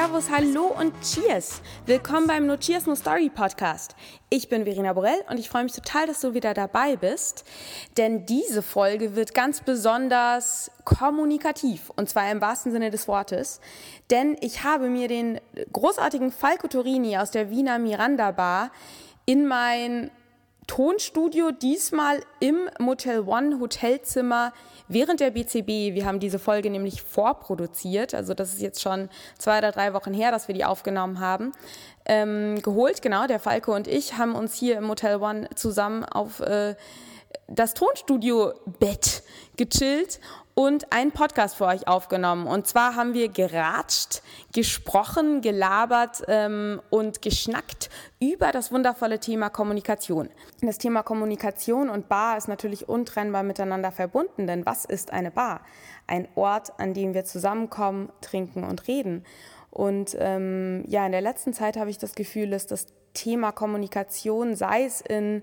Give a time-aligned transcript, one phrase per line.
[0.00, 1.60] Servus, hallo und Cheers!
[1.84, 3.94] Willkommen beim No Cheers No Story Podcast.
[4.30, 7.44] Ich bin Verena Borell und ich freue mich total, dass du wieder dabei bist,
[7.98, 13.60] denn diese Folge wird ganz besonders kommunikativ und zwar im wahrsten Sinne des Wortes,
[14.10, 15.38] denn ich habe mir den
[15.70, 18.70] großartigen Falco Torini aus der Wiener Miranda Bar
[19.26, 20.10] in mein
[20.66, 24.54] Tonstudio, diesmal im Motel One Hotelzimmer
[24.90, 25.94] während der BCB.
[25.94, 29.08] Wir haben diese Folge nämlich vorproduziert, also das ist jetzt schon
[29.38, 31.52] zwei oder drei Wochen her, dass wir die aufgenommen haben.
[32.04, 36.40] Ähm, geholt, genau, der Falco und ich haben uns hier im Motel One zusammen auf
[36.40, 36.74] äh,
[37.46, 39.22] das Tonstudio-Bett
[39.56, 40.20] gechillt
[40.60, 42.46] und einen Podcast für euch aufgenommen.
[42.46, 44.20] Und zwar haben wir geratscht,
[44.52, 47.88] gesprochen, gelabert ähm, und geschnackt
[48.20, 50.28] über das wundervolle Thema Kommunikation.
[50.60, 55.62] Das Thema Kommunikation und Bar ist natürlich untrennbar miteinander verbunden, denn was ist eine Bar?
[56.06, 59.24] Ein Ort, an dem wir zusammenkommen, trinken und reden.
[59.70, 64.54] Und ähm, ja, in der letzten Zeit habe ich das Gefühl, dass das Thema Kommunikation,
[64.56, 65.42] sei es in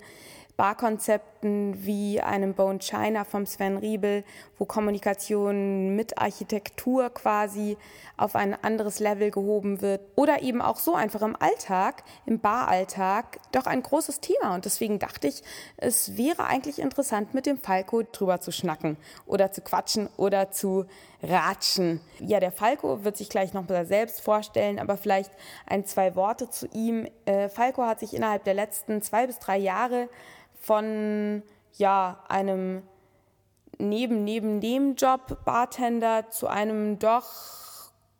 [0.57, 4.23] Barkonzepten wie einem Bone China vom Sven Riebel,
[4.57, 7.77] wo Kommunikation mit Architektur quasi
[8.17, 10.01] auf ein anderes Level gehoben wird.
[10.15, 14.55] Oder eben auch so einfach im Alltag, im Baralltag, doch ein großes Thema.
[14.55, 15.43] Und deswegen dachte ich,
[15.77, 18.97] es wäre eigentlich interessant, mit dem Falco drüber zu schnacken
[19.27, 20.85] oder zu quatschen oder zu
[21.21, 22.01] ratschen.
[22.19, 25.31] Ja, der Falco wird sich gleich noch mal selbst vorstellen, aber vielleicht
[25.67, 27.07] ein, zwei Worte zu ihm.
[27.25, 30.09] Äh, Falco hat sich innerhalb der letzten zwei bis drei Jahre
[30.67, 31.43] von
[31.77, 32.83] ja, einem
[33.79, 37.29] neben neben dem Job Bartender zu einem doch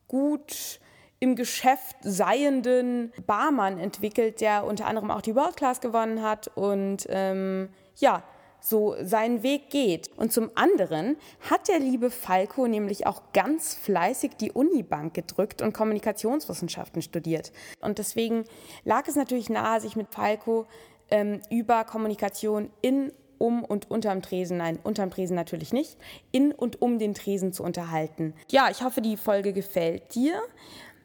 [0.08, 0.80] gut
[1.20, 7.06] im Geschäft seienden Barmann entwickelt, der unter anderem auch die World Class gewonnen hat und
[7.09, 8.23] ähm, ja,
[8.61, 10.09] so seinen Weg geht.
[10.16, 11.17] Und zum anderen
[11.50, 17.52] hat der liebe Falco nämlich auch ganz fleißig die Unibank gedrückt und Kommunikationswissenschaften studiert.
[17.82, 18.45] Und deswegen
[18.86, 20.66] lag es natürlich nahe, sich mit Falco
[21.10, 25.98] ähm, über Kommunikation in, um und unterm Tresen, nein, unterm Tresen natürlich nicht,
[26.32, 28.34] in und um den Tresen zu unterhalten.
[28.50, 30.42] Ja, ich hoffe, die Folge gefällt dir.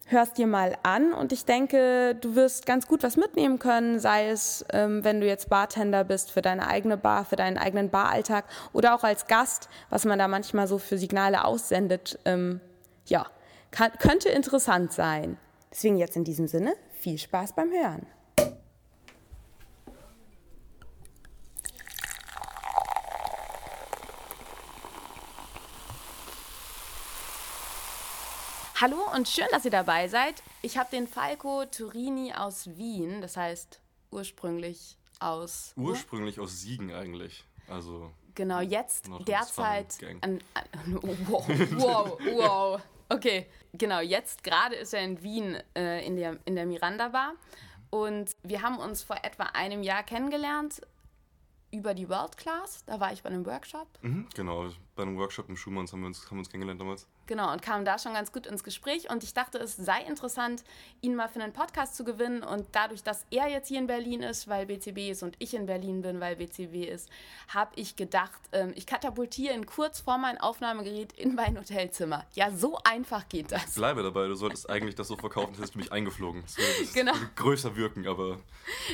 [0.07, 4.29] Hörst dir mal an und ich denke, du wirst ganz gut was mitnehmen können, sei
[4.29, 8.45] es, ähm, wenn du jetzt Bartender bist für deine eigene Bar, für deinen eigenen Baralltag
[8.73, 12.19] oder auch als Gast, was man da manchmal so für Signale aussendet.
[12.25, 12.61] Ähm,
[13.07, 13.27] ja,
[13.71, 15.39] kann, könnte interessant sein.
[15.71, 18.07] Deswegen jetzt in diesem Sinne viel Spaß beim Hören.
[28.81, 30.43] Hallo und schön, dass ihr dabei seid.
[30.63, 35.73] Ich habe den Falco Turini aus Wien, das heißt ursprünglich aus.
[35.77, 37.45] Ursprünglich aus Siegen eigentlich.
[37.69, 38.11] Also.
[38.35, 39.99] Genau, jetzt derzeit.
[40.23, 40.65] An, an,
[41.29, 41.45] wow,
[41.77, 42.81] wow, wow.
[43.09, 47.35] Okay, genau, jetzt gerade ist er in Wien äh, in, der, in der Miranda Bar.
[47.91, 50.81] Und wir haben uns vor etwa einem Jahr kennengelernt
[51.73, 52.85] über die World Class.
[52.87, 53.87] Da war ich bei einem Workshop.
[54.01, 57.07] Mhm, genau, bei einem Workshop im Schumanns haben wir uns, haben uns kennengelernt damals.
[57.33, 59.09] Genau, und kam da schon ganz gut ins Gespräch.
[59.09, 60.65] Und ich dachte, es sei interessant,
[61.01, 62.43] ihn mal für einen Podcast zu gewinnen.
[62.43, 65.65] Und dadurch, dass er jetzt hier in Berlin ist, weil BCB ist, und ich in
[65.65, 67.09] Berlin bin, weil BCB ist,
[67.49, 72.27] habe ich gedacht, ähm, ich katapultiere ihn kurz vor mein Aufnahmegerät in mein Hotelzimmer.
[72.35, 73.65] Ja, so einfach geht das.
[73.65, 76.43] Ich bleibe dabei, du solltest eigentlich das so verkaufen, hättest du mich eingeflogen.
[76.43, 77.15] Das würde genau.
[77.37, 78.41] größer wirken, aber.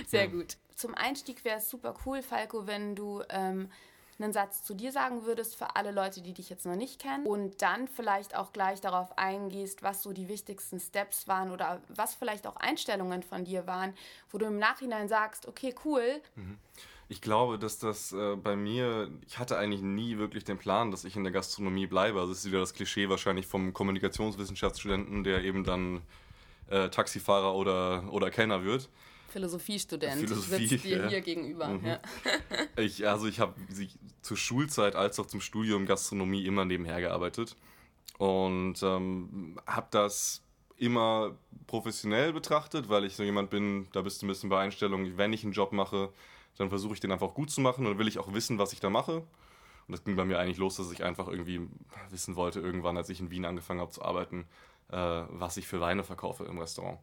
[0.06, 0.31] Sehr ja.
[0.31, 0.59] gut.
[0.77, 3.21] Zum Einstieg wäre es super cool, Falco, wenn du.
[3.31, 3.69] Ähm,
[4.21, 7.27] einen Satz zu dir sagen würdest für alle Leute, die dich jetzt noch nicht kennen
[7.27, 12.15] und dann vielleicht auch gleich darauf eingehst, was so die wichtigsten Steps waren oder was
[12.15, 13.95] vielleicht auch Einstellungen von dir waren,
[14.31, 16.21] wo du im Nachhinein sagst, okay, cool.
[16.34, 16.59] Mhm.
[17.11, 21.05] Ich glaube, dass das äh, bei mir, ich hatte eigentlich nie wirklich den Plan, dass
[21.05, 22.21] ich in der Gastronomie bleibe.
[22.21, 26.03] Also es ist wieder das Klischee wahrscheinlich vom Kommunikationswissenschaftsstudenten, der eben dann
[26.69, 28.91] äh, Taxifahrer oder, oder Kellner wird.
[29.28, 31.09] Philosophiestudent Philosophie, sitzt dir ja.
[31.09, 31.69] hier gegenüber.
[31.69, 31.86] Mhm.
[31.86, 32.01] Ja.
[32.77, 33.54] Ich, also ich habe
[34.22, 37.57] zur Schulzeit als auch zum Studium Gastronomie immer nebenher gearbeitet
[38.19, 40.42] und ähm, habe das
[40.77, 41.36] immer
[41.66, 45.33] professionell betrachtet, weil ich so jemand bin, da bist du ein bisschen bei Einstellung, wenn
[45.33, 46.10] ich einen Job mache,
[46.57, 48.80] dann versuche ich den einfach gut zu machen und will ich auch wissen, was ich
[48.80, 49.16] da mache.
[49.16, 51.66] Und das ging bei mir eigentlich los, dass ich einfach irgendwie
[52.10, 54.47] wissen wollte, irgendwann, als ich in Wien angefangen habe zu arbeiten,
[54.91, 56.98] äh, was ich für Weine verkaufe im Restaurant.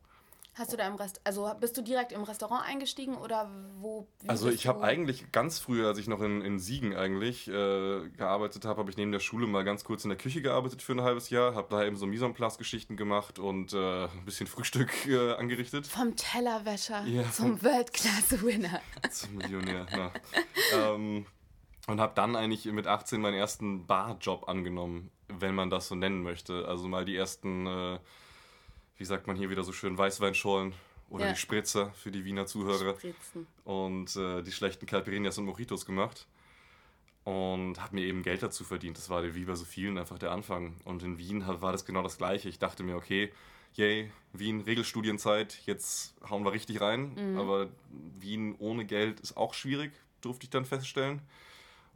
[0.57, 4.07] Hast du da im Rest, also bist du direkt im Restaurant eingestiegen oder wo?
[4.25, 8.63] Also ich habe eigentlich ganz früh, als ich noch in, in Siegen eigentlich äh, gearbeitet
[8.63, 11.01] habe, habe ich neben der Schule mal ganz kurz in der Küche gearbeitet für ein
[11.01, 14.47] halbes Jahr, habe da eben so Mise en place Geschichten gemacht und äh, ein bisschen
[14.47, 15.87] Frühstück äh, angerichtet.
[15.87, 18.79] Vom Tellerwäscher ja, zum World-Class-Winner.
[19.11, 20.11] Zum Millionär, ja.
[20.73, 21.25] ähm,
[21.87, 26.23] und habe dann eigentlich mit 18 meinen ersten Barjob angenommen, wenn man das so nennen
[26.23, 26.65] möchte.
[26.65, 27.99] Also mal die ersten äh,
[28.97, 30.73] wie sagt man hier wieder so schön, Weißweinschorlen
[31.09, 31.31] oder Ja.
[31.33, 33.47] die Spritzer für die Wiener Zuhörer Spritzen.
[33.63, 36.27] und äh, die schlechten Calperinas und Mojitos gemacht
[37.23, 38.97] und habe mir eben Geld dazu verdient.
[38.97, 40.75] Das war wie bei so vielen einfach der Anfang.
[40.83, 42.49] Und in Wien war das genau das Gleiche.
[42.49, 43.31] Ich dachte mir, okay,
[43.73, 47.35] yay, Wien, Regelstudienzeit, jetzt hauen wir richtig rein.
[47.37, 47.67] Aber
[48.19, 49.91] Wien ohne Geld ist auch schwierig,
[50.21, 51.21] durfte ich dann feststellen.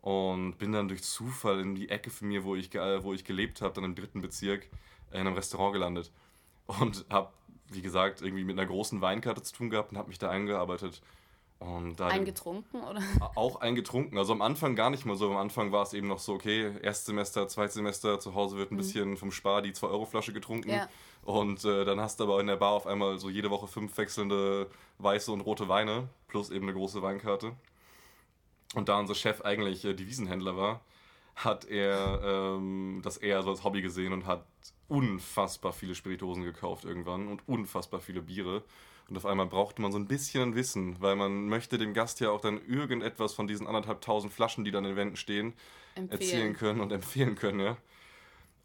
[0.02, 3.62] Und bin dann durch Zufall in die Ecke von mir, wo ich, wo ich gelebt
[3.62, 4.68] habe, dann im dritten Bezirk,
[5.12, 6.12] in einem Restaurant gelandet.
[6.80, 7.30] Und habe,
[7.70, 11.02] wie gesagt, irgendwie mit einer großen Weinkarte zu tun gehabt und habe mich da eingearbeitet.
[11.60, 13.02] Und da Eingetrunken oder?
[13.36, 14.18] auch eingetrunken.
[14.18, 15.30] Also am Anfang gar nicht mal so.
[15.30, 19.18] Am Anfang war es eben noch so, okay, Erstsemester, Zweitsemester, zu Hause wird ein bisschen
[19.18, 20.70] vom Spar die 2-Euro-Flasche getrunken.
[20.70, 20.76] Mhm.
[20.76, 20.90] Ja.
[21.24, 23.98] Und äh, dann hast du aber in der Bar auf einmal so jede Woche fünf
[23.98, 24.70] wechselnde
[25.00, 27.52] weiße und rote Weine, plus eben eine große Weinkarte.
[28.76, 30.82] Und da unser Chef eigentlich äh, Devisenhändler war,
[31.36, 34.46] hat er ähm, das eher so als Hobby gesehen und hat
[34.90, 38.64] unfassbar viele Spirituosen gekauft irgendwann und unfassbar viele Biere.
[39.10, 42.30] Und auf einmal brauchte man so ein bisschen Wissen, weil man möchte dem Gast ja
[42.30, 45.54] auch dann irgendetwas von diesen anderthalb tausend Flaschen, die dann in den Wänden stehen,
[46.10, 47.78] erzählen können und empfehlen können, ja.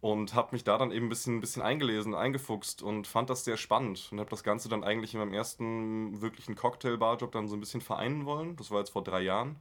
[0.02, 3.44] Und habe mich da dann eben ein bisschen, ein bisschen eingelesen, eingefuchst und fand das
[3.44, 7.56] sehr spannend und habe das Ganze dann eigentlich in meinem ersten wirklichen Cocktailbarjob dann so
[7.56, 8.54] ein bisschen vereinen wollen.
[8.56, 9.56] Das war jetzt vor drei Jahren.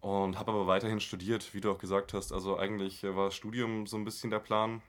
[0.00, 2.32] Und habe aber weiterhin studiert, wie du auch gesagt hast.
[2.32, 4.80] Also eigentlich äh, war das Studium so ein bisschen der Plan.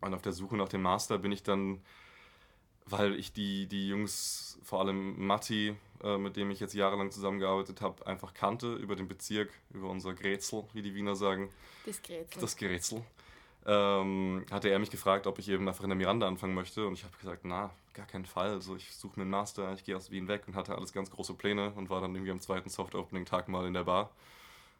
[0.00, 1.80] Und auf der Suche nach dem Master bin ich dann,
[2.86, 7.80] weil ich die, die Jungs, vor allem Matti, äh, mit dem ich jetzt jahrelang zusammengearbeitet
[7.80, 11.50] habe, einfach kannte über den Bezirk, über unser Grätzl, wie die Wiener sagen
[11.86, 12.26] Diskret.
[12.40, 13.04] das Gerätsel,
[13.66, 16.86] ähm, hatte er mich gefragt, ob ich eben einfach in der Miranda anfangen möchte.
[16.86, 18.50] Und ich habe gesagt, na, gar keinen Fall.
[18.50, 21.10] Also ich suche mir einen Master, ich gehe aus Wien weg und hatte alles ganz
[21.10, 24.10] große Pläne und war dann irgendwie am zweiten Soft-Opening-Tag mal in der Bar.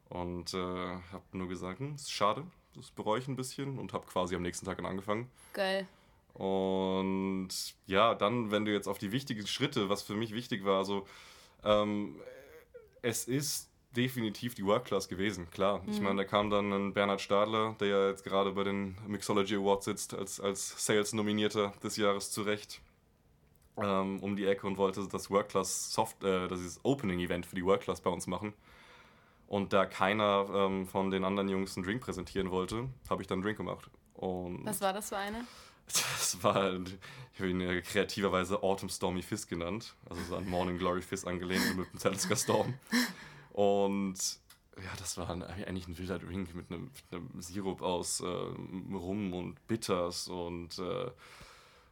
[0.09, 2.45] Und äh, habe nur gesagt, hm, ist schade,
[2.81, 5.31] das bereue ich ein bisschen und habe quasi am nächsten Tag dann angefangen.
[5.53, 5.87] Geil.
[6.35, 7.49] Und
[7.87, 11.07] ja, dann, wenn du jetzt auf die wichtigen Schritte, was für mich wichtig war, also
[11.65, 12.17] ähm,
[13.03, 15.83] es ist definitiv die Work Class gewesen, klar.
[15.89, 19.57] Ich meine, da kam dann ein Bernhard Stadler, der ja jetzt gerade bei den Mixology
[19.57, 22.81] Awards sitzt, als, als Sales-Nominierter des Jahres zurecht,
[23.77, 27.57] ähm, um die Ecke und wollte das Work Class Soft, äh, das ist Opening-Event für
[27.57, 28.55] die Work Class bei uns machen.
[29.51, 33.39] Und da keiner ähm, von den anderen Jungs einen Drink präsentieren wollte, habe ich dann
[33.39, 33.91] einen Drink gemacht.
[34.15, 35.45] Und Was war das für eine?
[35.87, 39.97] das war, ich habe ihn kreativerweise Autumn Stormy Fizz genannt.
[40.09, 42.75] Also so an Morning Glory Fizz angelehnt mit dem Talisker Storm.
[43.53, 44.19] Und
[44.77, 48.27] ja, das war ein, eigentlich ein wilder Drink mit einem, mit einem Sirup aus äh,
[48.27, 51.11] Rum und Bitters und äh,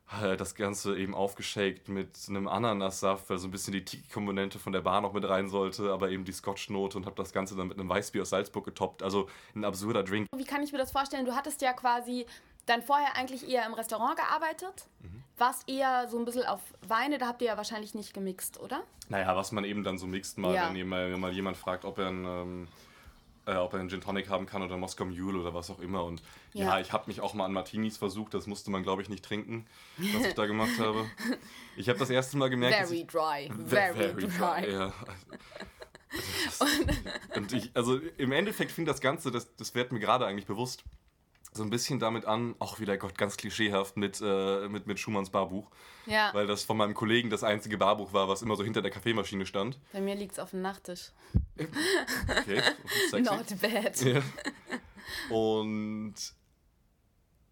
[0.08, 4.72] halt das Ganze eben aufgeschakt mit einem Ananassaft, weil so ein bisschen die Tiki-Komponente von
[4.72, 7.68] der Bar noch mit rein sollte, aber eben die Scotch-Note und habe das Ganze dann
[7.68, 9.02] mit einem Weißbier aus Salzburg getoppt.
[9.02, 10.26] Also ein absurder Drink.
[10.34, 11.26] Wie kann ich mir das vorstellen?
[11.26, 12.26] Du hattest ja quasi
[12.66, 14.86] dann vorher eigentlich eher im Restaurant gearbeitet.
[15.00, 15.22] Mhm.
[15.36, 18.82] Warst eher so ein bisschen auf Weine, da habt ihr ja wahrscheinlich nicht gemixt, oder?
[19.08, 20.72] Naja, was man eben dann so mixt, mal, Ja.
[20.72, 22.68] wenn mal, mal jemand fragt, ob er einen, ähm,
[23.48, 26.04] äh, ob er einen Gin Tonic haben kann oder Moskau Mule oder was auch immer.
[26.04, 26.22] Und
[26.52, 26.80] ja, Ja.
[26.80, 29.66] ich habe mich auch mal an Martinis versucht, das musste man, glaube ich, nicht trinken,
[29.96, 31.06] was ich da gemacht habe.
[31.76, 33.48] Ich habe das erste Mal gemerkt, Very dry.
[33.56, 34.70] Ve- Very, dry.
[34.72, 34.92] Ja.
[36.44, 36.60] Das,
[37.36, 40.82] und ich, also im Endeffekt fing das Ganze, das, das wird mir gerade eigentlich bewusst,
[41.58, 45.28] so ein bisschen damit an, auch wieder Gott, ganz klischeehaft mit, äh, mit, mit Schumanns
[45.30, 45.70] Barbuch,
[46.06, 48.90] Ja, weil das von meinem Kollegen das einzige Barbuch war, was immer so hinter der
[48.90, 49.78] Kaffeemaschine stand.
[49.92, 51.10] bei mir liegt es auf dem Nachttisch.
[51.58, 52.62] Okay,
[53.10, 53.22] sexy.
[53.22, 54.00] Not bad.
[54.00, 54.22] Ja.
[55.34, 56.14] Und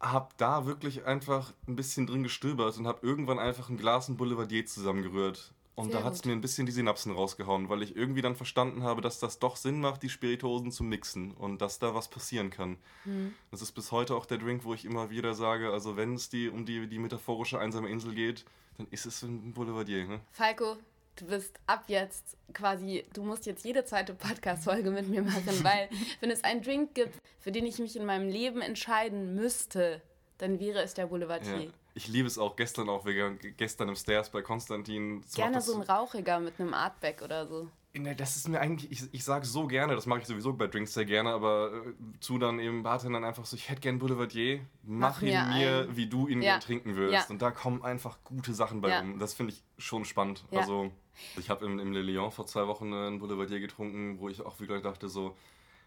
[0.01, 4.17] hab da wirklich einfach ein bisschen drin gestöbert und hab irgendwann einfach ein Glas und
[4.17, 5.53] Boulevardier zusammengerührt.
[5.77, 8.35] Und Sehr da hat es mir ein bisschen die Synapsen rausgehauen, weil ich irgendwie dann
[8.35, 12.09] verstanden habe, dass das doch Sinn macht, die Spirituosen zu mixen und dass da was
[12.09, 12.79] passieren kann.
[13.05, 13.35] Hm.
[13.51, 16.31] Das ist bis heute auch der Drink, wo ich immer wieder sage, also wenn es
[16.31, 18.47] die, um die, die metaphorische einsame Insel geht,
[18.79, 20.07] dann ist es ein Boulevardier.
[20.07, 20.21] Ne?
[20.33, 20.79] Falco,
[21.17, 25.91] du bist ab jetzt quasi, du musst jetzt jede zweite Podcast-Folge mit mir machen, weil
[26.21, 30.01] wenn es einen Drink gibt, für den ich mich in meinem Leben entscheiden müsste,
[30.39, 31.65] dann wäre es der Boulevardier.
[31.65, 31.71] Ja.
[31.97, 35.25] Ich liebe es auch gestern auch, waren gestern im Stairs bei Konstantin.
[35.35, 37.69] Gerne so ein rauchiger mit einem Artback oder so.
[37.95, 40.67] Ne, das ist mir eigentlich, ich, ich sage so gerne, das mache ich sowieso bei
[40.67, 44.61] Drinks sehr gerne, aber äh, zu dann eben Bartendern einfach so, ich hätte gern Boulevardier,
[44.83, 46.59] mach, Mach ihn mir mir, wie du ihn Ja.
[46.59, 47.31] trinken würdest.
[47.31, 47.33] Ja.
[47.33, 48.99] Und da kommen einfach gute Sachen bei Ja.
[49.01, 49.19] rum.
[49.19, 50.45] Das finde ich schon spannend.
[50.53, 50.93] Also,
[51.39, 54.61] ich habe im, im Le Lion vor zwei Wochen einen Boulevardier getrunken, wo ich auch
[54.61, 55.35] wieder dachte so,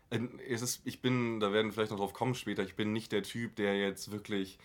[0.09, 2.91] äh, es ist, ich bin, da werden wir vielleicht noch drauf kommen später, ich bin
[2.93, 4.57] nicht der Typ, der jetzt wirklich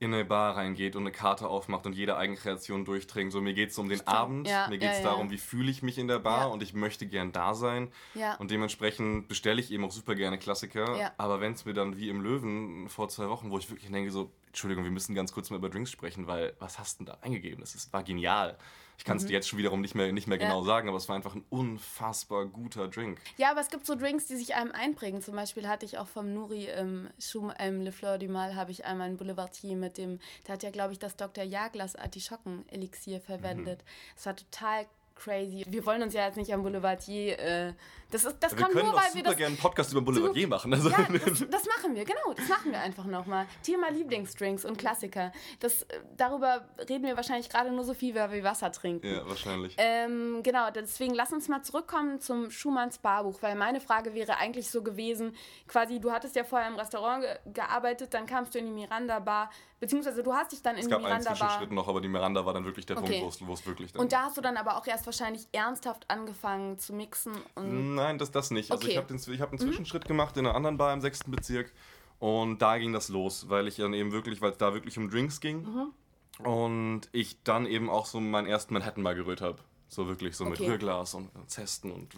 [0.00, 3.32] in eine Bar reingeht und eine Karte aufmacht und jede Eigenkreation durchtrinkt.
[3.32, 5.10] So, mir geht es um den Abend, Ja, mir geht es ja, ja.
[5.10, 6.46] darum, wie fühle ich mich in der Bar Ja.
[6.46, 7.90] und ich möchte gern da sein.
[8.14, 8.34] Ja.
[8.36, 10.96] Und dementsprechend bestelle ich eben auch super gerne Klassiker.
[10.96, 11.12] Ja.
[11.18, 14.10] Aber wenn es mir dann wie im Löwen vor zwei Wochen, wo ich wirklich denke,
[14.12, 17.12] so, Entschuldigung, wir müssen ganz kurz mal über Drinks sprechen, weil was hast du denn
[17.14, 17.60] da eingegeben?
[17.60, 18.56] Das ist, war genial.
[18.98, 19.28] Ich kann es mhm.
[19.28, 20.66] dir jetzt schon wiederum nicht mehr, nicht mehr genau ja.
[20.66, 23.20] sagen, aber es war einfach ein unfassbar guter Drink.
[23.36, 25.22] Ja, aber es gibt so Drinks, die sich einem einprägen.
[25.22, 28.72] Zum Beispiel hatte ich auch vom Nuri im Schum, im Le Fleur du Mal, habe
[28.72, 31.44] ich einmal einen Boulevardier mit dem, der hat ja, glaube ich, das Dr.
[31.44, 33.84] Jaglas Artischocken-Elixier verwendet.
[34.16, 34.26] Es mhm.
[34.26, 34.86] war total
[35.18, 35.64] crazy.
[35.68, 37.38] Wir wollen uns ja jetzt nicht am Boulevardier.
[37.38, 37.72] Äh,
[38.10, 39.36] das ist, das wir kommt nur, weil wir das.
[39.36, 40.72] gerne einen Podcast über Boulevardier so, machen.
[40.72, 40.88] Also.
[40.88, 42.32] Ja, das, das, machen wir, genau.
[42.34, 43.46] Das machen wir einfach nochmal.
[43.62, 45.30] Thema Lieblingsdrinks und Klassiker.
[45.60, 49.06] Das, äh, darüber reden wir wahrscheinlich gerade nur so viel, weil wir Wasser trinken.
[49.06, 49.74] Ja, wahrscheinlich.
[49.76, 54.70] Ähm, genau, deswegen lass uns mal zurückkommen zum Schumanns Barbuch, weil meine Frage wäre eigentlich
[54.70, 58.66] so gewesen: quasi, du hattest ja vorher im Restaurant ge gearbeitet, dann kamst du in
[58.66, 61.18] die Miranda Bar, beziehungsweise du hast dich dann in die Miranda Bar.
[61.18, 63.20] Es gab einen Zwischenschritt noch, aber die Miranda war dann wirklich der okay.
[63.20, 64.00] Punkt, wo es wirklich dann.
[64.00, 67.32] Und da hast du dann aber auch erst wahrscheinlich ernsthaft angefangen zu mixen?
[67.56, 68.70] Nein, das, das nicht.
[68.70, 68.92] Also okay.
[68.92, 69.66] ich habe hab einen mhm.
[69.66, 70.08] Zwischenschritt mhm.
[70.08, 71.72] gemacht in einer anderen Bar im sechsten Bezirk
[72.18, 75.10] und da ging das los, weil ich dann eben wirklich, weil es da wirklich um
[75.10, 76.46] Drinks ging mhm.
[76.46, 79.58] und ich dann eben auch so meinen ersten Manhattan mal gerührt habe.
[79.88, 80.50] So wirklich, so okay.
[80.50, 82.14] mit Rührglas und Zesten und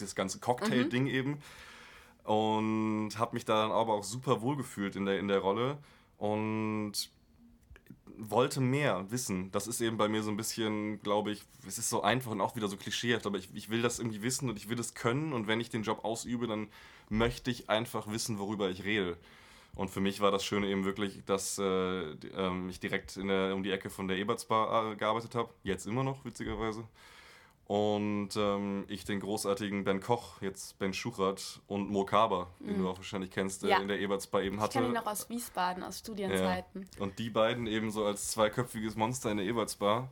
[0.00, 1.08] das ganze Cocktail-Ding mhm.
[1.08, 1.38] eben.
[2.24, 5.78] Und habe mich da dann aber auch super wohl gefühlt in der, in der Rolle.
[6.18, 6.92] Und
[8.18, 9.50] wollte mehr wissen.
[9.50, 12.40] Das ist eben bei mir so ein bisschen, glaube ich, es ist so einfach und
[12.40, 14.94] auch wieder so klischeehaft, aber ich, ich will das irgendwie wissen und ich will das
[14.94, 16.68] können und wenn ich den Job ausübe, dann
[17.08, 19.16] möchte ich einfach wissen, worüber ich rede.
[19.74, 23.62] Und für mich war das Schöne eben wirklich, dass äh, äh, ich direkt der, um
[23.62, 25.48] die Ecke von der Ebertsbar äh, gearbeitet habe.
[25.62, 26.84] Jetzt immer noch, witzigerweise.
[27.72, 32.66] Und ähm, ich den großartigen Ben Koch, jetzt Ben Schuchert und Mo Kaber, mhm.
[32.66, 33.78] den du auch wahrscheinlich kennst, ja.
[33.78, 34.72] in der Ebertsbar eben hatte.
[34.72, 36.82] Ich kenne ihn noch aus Wiesbaden, aus Studienzeiten.
[36.82, 37.02] Ja.
[37.02, 40.10] Und die beiden eben so als zweiköpfiges Monster in der Ebertsbar,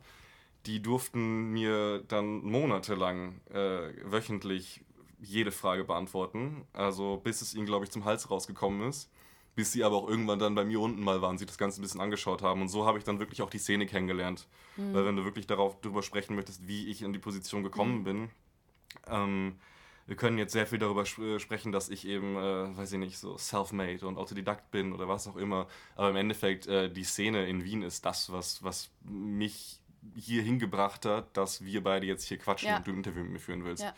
[0.65, 4.81] die durften mir dann monatelang äh, wöchentlich
[5.19, 6.65] jede Frage beantworten.
[6.73, 9.07] Also bis es ihnen, glaube ich, zum Hals rausgekommen ist
[9.55, 11.83] bis sie aber auch irgendwann dann bei mir unten mal waren, sich das Ganze ein
[11.83, 12.61] bisschen angeschaut haben.
[12.61, 14.47] Und so habe ich dann wirklich auch die Szene kennengelernt.
[14.77, 14.93] Mhm.
[14.93, 18.03] Weil wenn du wirklich darauf darüber sprechen möchtest, wie ich in die Position gekommen mhm.
[18.03, 18.29] bin,
[19.07, 19.55] ähm,
[20.07, 23.17] wir können jetzt sehr viel darüber sp sprechen, dass ich eben, äh, weiß ich nicht,
[23.17, 25.67] so self-made und Autodidakt bin oder was auch immer.
[25.95, 29.79] Aber im Endeffekt, äh, die Szene in Wien ist das, was, was mich
[30.15, 32.77] hier hingebracht hat, dass wir beide jetzt hier quatschen ja.
[32.77, 33.83] und du ein Interview mit mir führen willst.
[33.83, 33.93] Ja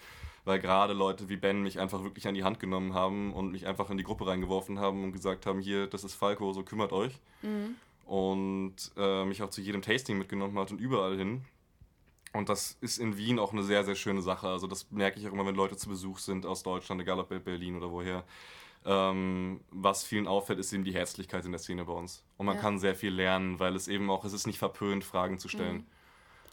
[0.46, 3.66] weil gerade Leute wie Ben mich einfach wirklich an die Hand genommen haben und mich
[3.66, 6.92] einfach in die Gruppe reingeworfen haben und gesagt haben, hier, das ist Falco, so kümmert
[6.92, 7.14] euch.
[7.42, 7.76] Mhm.
[8.06, 11.46] Und äh, mich auch zu jedem Tasting mitgenommen hat und überall hin.
[12.34, 14.48] Und das ist in Wien auch eine sehr, sehr schöne Sache.
[14.48, 17.30] Also das merke ich auch immer, wenn Leute zu Besuch sind aus Deutschland, egal ob
[17.44, 18.24] Berlin oder woher.
[18.86, 22.24] Ähm, was vielen auffällt, ist eben die Herzlichkeit in der Szene bei uns.
[22.38, 22.62] Und man ja.
[22.62, 25.78] kann sehr viel lernen, weil es eben auch, es ist nicht verpönt, Fragen zu stellen.
[25.78, 25.86] Mhm.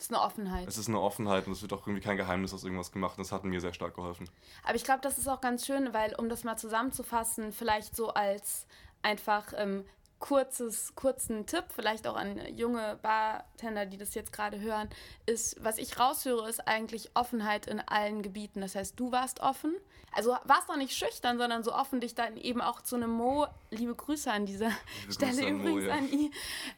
[0.00, 0.66] Es ist eine Offenheit.
[0.66, 3.24] Es ist eine Offenheit und es wird auch irgendwie kein Geheimnis aus irgendwas gemacht und
[3.26, 4.30] das hat mir sehr stark geholfen.
[4.64, 8.08] Aber ich glaube, das ist auch ganz schön, weil, um das mal zusammenzufassen, vielleicht so
[8.08, 8.66] als
[9.02, 9.84] einfach ähm,
[10.18, 14.88] kurzes, kurzen Tipp, vielleicht auch an junge Bartender, die das jetzt gerade hören,
[15.26, 18.62] ist, was ich raushöre, ist eigentlich Offenheit in allen Gebieten.
[18.62, 19.74] Das heißt, du warst offen,
[20.12, 23.46] also warst doch nicht schüchtern, sondern so offen, dich dann eben auch zu einem Mo,
[23.70, 24.70] liebe Grüße an dieser
[25.02, 25.94] liebe Stelle übrigens Mo, ja.
[25.94, 26.32] an ihn,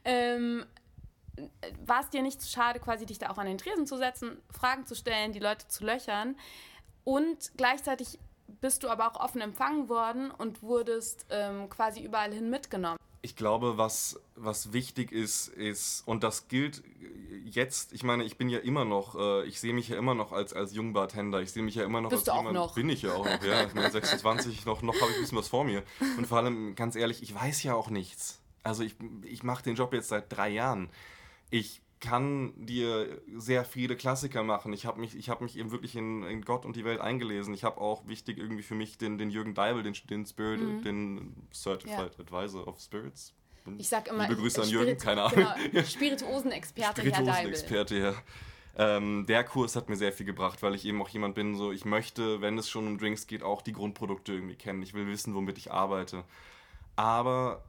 [0.05, 0.67] ähm,
[1.87, 4.37] war es dir nicht zu schade, quasi dich da auch an den Tresen zu setzen,
[4.51, 6.37] Fragen zu stellen, die Leute zu löchern.
[7.05, 8.19] Und gleichzeitig
[8.61, 12.99] bist du aber auch offen empfangen worden und wurdest ähm, quasi überall hin mitgenommen.
[13.25, 16.83] Ich glaube, was, was wichtig ist, ist, und das gilt
[17.45, 20.33] jetzt, ich meine, ich bin ja immer noch, äh, ich sehe mich ja immer noch
[20.33, 22.75] als, als Jungbartender, ich sehe mich ja immer noch Bist als du jemand, auch noch?
[22.75, 25.39] bin ich ja auch noch, ja, ich bin 26, noch, noch habe ich ein bisschen
[25.39, 25.85] was vor mir.
[26.19, 28.41] Und vor allem, ganz ehrlich, ich weiß ja auch nichts.
[28.65, 30.91] Also ich, ich mache den Job jetzt seit drei Jahren
[31.53, 34.73] ich kann dir sehr viele Klassiker machen.
[34.73, 37.55] Ich habe mich, hab mich eben wirklich in, in, Gott und die Welt eingelesen.
[37.55, 40.83] Ich habe auch wichtig irgendwie für mich den, den Jürgen Deibel, den, den Spirit, mhm.
[40.83, 42.25] den Certified ja.
[42.25, 43.35] Advisor of Spirits.
[43.79, 45.47] Ich sag immer, Liebe Grüße an Jürgen, keine Ahnung.
[45.71, 47.55] Genau, Spirituosenexperte, Herr Deibel.
[47.55, 48.15] Spirituosenexperte, ja.
[48.77, 51.71] Ähm, der Kurs hat mir sehr viel gebracht, weil ich eben auch jemand bin, so
[51.71, 54.83] ich möchte, wenn es schon um Drinks geht, auch die Grundprodukte irgendwie kennen.
[54.83, 56.25] Ich will wissen, womit ich arbeite.
[56.97, 57.63] Aber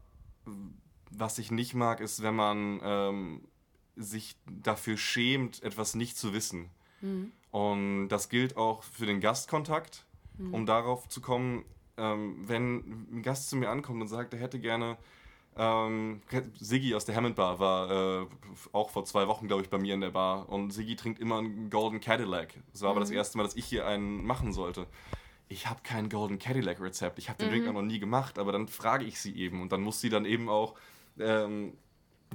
[1.11, 3.41] was ich nicht mag, ist, wenn man ähm,
[3.95, 6.69] sich dafür schämt, etwas nicht zu wissen.
[7.01, 7.31] Mhm.
[7.51, 10.05] Und das gilt auch für den Gastkontakt,
[10.38, 10.53] mhm.
[10.53, 11.65] um darauf zu kommen,
[11.97, 14.97] ähm, wenn ein Gast zu mir ankommt und sagt, er hätte gerne
[15.55, 16.21] ähm,
[16.59, 18.27] Siggi aus der Hammond Bar war äh,
[18.71, 20.50] auch vor zwei Wochen, glaube ich, bei mir in der Bar.
[20.50, 22.55] Und Siggi trinkt immer einen Golden Cadillac.
[22.71, 22.91] Das war mhm.
[22.91, 23.17] aber das mhm.
[23.17, 24.88] erste Mal, dass ich hier einen machen sollte.
[25.50, 27.19] Ich habe kein Golden Cadillac Rezept.
[27.19, 27.73] Ich habe den Drink mhm.
[27.73, 29.62] noch nie gemacht, aber dann frage ich sie eben.
[29.62, 30.73] Und dann muss sie dann eben auch
[31.19, 31.73] ähm,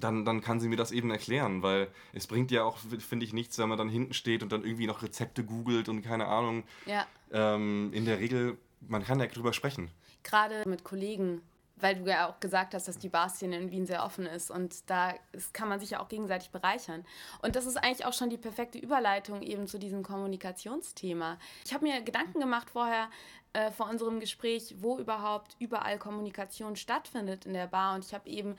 [0.05, 3.33] dann, dann kann sie mir das eben erklären, weil es bringt ja auch, finde ich,
[3.33, 6.65] nichts, wenn man dann hinten steht und dann irgendwie noch Rezepte googelt und keine Ahnung.
[6.87, 7.07] Ja.
[7.33, 9.91] Ähm, in der Regel, man kann ja drüber sprechen.
[10.23, 11.43] Gerade mit Kollegen,
[11.77, 14.89] weil du ja auch gesagt hast, dass die Barszene in Wien sehr offen ist und
[14.91, 15.15] da
[15.53, 17.05] kann man sich ja auch gegenseitig bereichern.
[17.43, 21.39] Und das ist eigentlich auch schon die perfekte Überleitung eben zu diesem Kommunikationsthema.
[21.65, 23.09] Ich habe mir Gedanken gemacht vorher,
[23.53, 28.29] äh, vor unserem Gespräch, wo überhaupt überall Kommunikation stattfindet in der Bar und ich habe
[28.29, 28.57] eben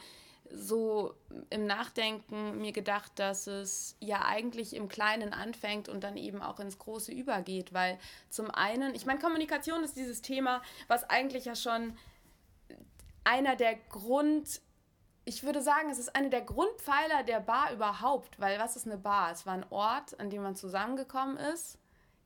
[0.52, 1.14] so
[1.50, 6.60] im Nachdenken mir gedacht, dass es ja eigentlich im Kleinen anfängt und dann eben auch
[6.60, 11.56] ins Große übergeht, weil zum einen, ich meine, Kommunikation ist dieses Thema, was eigentlich ja
[11.56, 11.98] schon
[13.24, 14.62] einer der Grund,
[15.26, 18.98] ich würde sagen, es ist einer der Grundpfeiler der Bar überhaupt, weil was ist eine
[18.98, 19.32] Bar?
[19.32, 21.78] Es war ein Ort, an dem man zusammengekommen ist,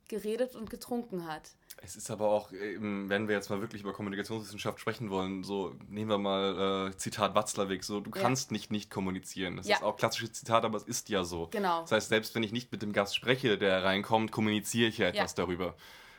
[0.08, 1.50] geredet und getrunken hat.
[1.82, 6.10] Es ist aber auch, wenn wir jetzt mal wirklich über Kommunikationswissenschaft sprechen wollen, so nehmen
[6.10, 8.54] wir mal äh, Zitat Watzlawick, so du kannst ja.
[8.54, 9.56] nicht nicht kommunizieren.
[9.56, 9.76] Das ja.
[9.76, 11.48] ist auch klassisches Zitat, aber es ist ja so.
[11.50, 11.82] Genau.
[11.82, 15.08] Das heißt, selbst wenn ich nicht mit dem Gast spreche, der reinkommt, kommuniziere ich ja
[15.08, 15.44] etwas ja.
[15.44, 15.74] darüber.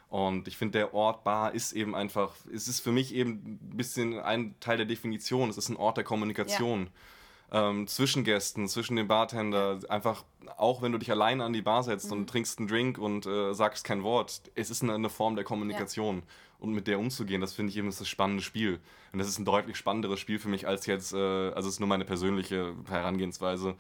[0.10, 3.77] Und ich finde, der Ort Bar ist eben einfach, es ist für mich eben ein
[3.77, 5.50] bisschen ein Teil der Definition.
[5.50, 6.84] Es ist ein Ort der Kommunikation.
[6.84, 6.92] Ja.
[7.55, 10.25] Ähm, zwischen Gästen, zwischen dem Bartender, einfach,
[10.57, 12.17] auch wenn du dich allein an die Bar setzt mhm.
[12.17, 15.45] und trinkst einen Drink und äh, sagst kein Wort, es ist eine, eine Form der
[15.45, 16.17] Kommunikation.
[16.17, 16.24] Ja.
[16.59, 18.79] Und mit der umzugehen, das finde ich eben das spannende Spiel.
[19.13, 21.79] Und das ist ein deutlich spannenderes Spiel für mich als jetzt, äh, also es ist
[21.79, 23.75] nur meine persönliche Herangehensweise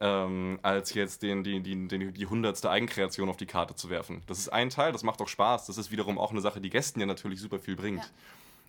[0.00, 4.22] ähm, als jetzt den, die, die, die, die hundertste Eigenkreation auf die Karte zu werfen.
[4.26, 5.66] Das ist ein Teil, das macht auch Spaß.
[5.66, 8.02] Das ist wiederum auch eine Sache, die Gästen ja natürlich super viel bringt.
[8.02, 8.10] Ja.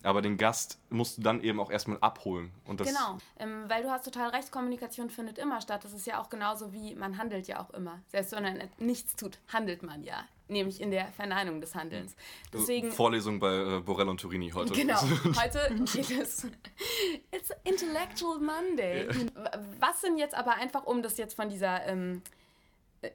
[0.06, 2.52] Aber den Gast musst du dann eben auch erstmal abholen.
[2.64, 5.82] Und das genau, ähm, weil du hast total recht, Kommunikation findet immer statt.
[5.82, 8.00] Das ist ja auch genauso wie man handelt ja auch immer.
[8.06, 10.24] Selbst wenn man nichts tut, handelt man ja.
[10.46, 12.14] Nämlich in der Verneinung des Handelns.
[12.52, 14.74] Deswegen, Vorlesung bei äh, Borrell und Turini heute.
[14.74, 15.00] Genau,
[15.42, 16.46] heute geht es.
[17.32, 19.06] It's Intellectual Monday.
[19.06, 19.64] Yeah.
[19.80, 21.84] Was sind jetzt aber einfach, um das jetzt von dieser.
[21.86, 22.22] Ähm,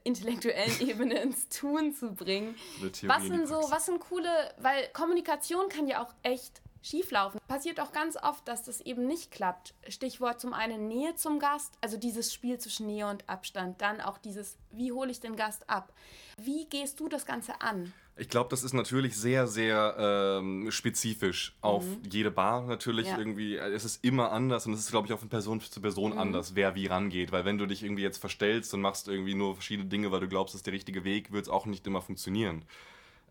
[0.03, 2.55] intellektuellen Ebene ins Tun zu bringen.
[3.03, 7.39] Was sind so, was sind coole, weil Kommunikation kann ja auch echt schieflaufen.
[7.47, 9.73] Passiert auch ganz oft, dass das eben nicht klappt.
[9.87, 13.81] Stichwort zum einen Nähe zum Gast, also dieses Spiel zwischen Nähe und Abstand.
[13.81, 15.93] Dann auch dieses, wie hole ich den Gast ab?
[16.37, 17.93] Wie gehst du das Ganze an?
[18.17, 22.01] Ich glaube, das ist natürlich sehr, sehr ähm, spezifisch auf mhm.
[22.11, 23.17] jede Bar natürlich ja.
[23.17, 23.55] irgendwie.
[23.55, 26.19] Es ist immer anders und es ist, glaube ich, auch von Person zu Person mhm.
[26.19, 27.31] anders, wer wie rangeht.
[27.31, 30.27] Weil wenn du dich irgendwie jetzt verstellst und machst irgendwie nur verschiedene Dinge, weil du
[30.27, 32.65] glaubst, das ist der richtige Weg, wird es auch nicht immer funktionieren.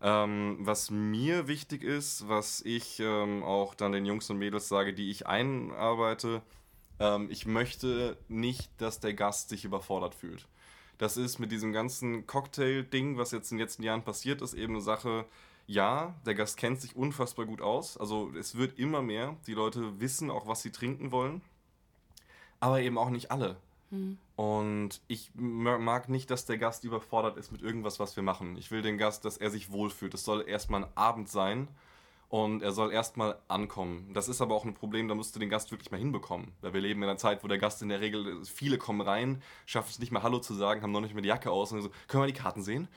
[0.01, 4.93] Ähm, was mir wichtig ist, was ich ähm, auch dann den Jungs und Mädels sage,
[4.93, 6.41] die ich einarbeite,
[6.99, 10.47] ähm, ich möchte nicht, dass der Gast sich überfordert fühlt.
[10.97, 14.73] Das ist mit diesem ganzen Cocktail-Ding, was jetzt in den letzten Jahren passiert ist, eben
[14.73, 15.25] eine Sache,
[15.67, 17.97] ja, der Gast kennt sich unfassbar gut aus.
[17.97, 19.37] Also es wird immer mehr.
[19.47, 21.41] Die Leute wissen auch, was sie trinken wollen.
[22.59, 23.57] Aber eben auch nicht alle.
[23.91, 24.17] Mhm.
[24.35, 28.57] Und ich mag nicht, dass der Gast überfordert ist mit irgendwas, was wir machen.
[28.57, 30.13] Ich will den Gast, dass er sich wohlfühlt.
[30.13, 31.67] Es soll erstmal ein Abend sein
[32.29, 34.11] und er soll erstmal ankommen.
[34.13, 36.53] Das ist aber auch ein Problem, da musst du den Gast wirklich mal hinbekommen.
[36.61, 39.43] Weil wir leben in einer Zeit, wo der Gast in der Regel, viele kommen rein,
[39.65, 41.81] schaffen es nicht mehr Hallo zu sagen, haben noch nicht mehr die Jacke aus und
[41.81, 42.87] so, können wir die Karten sehen?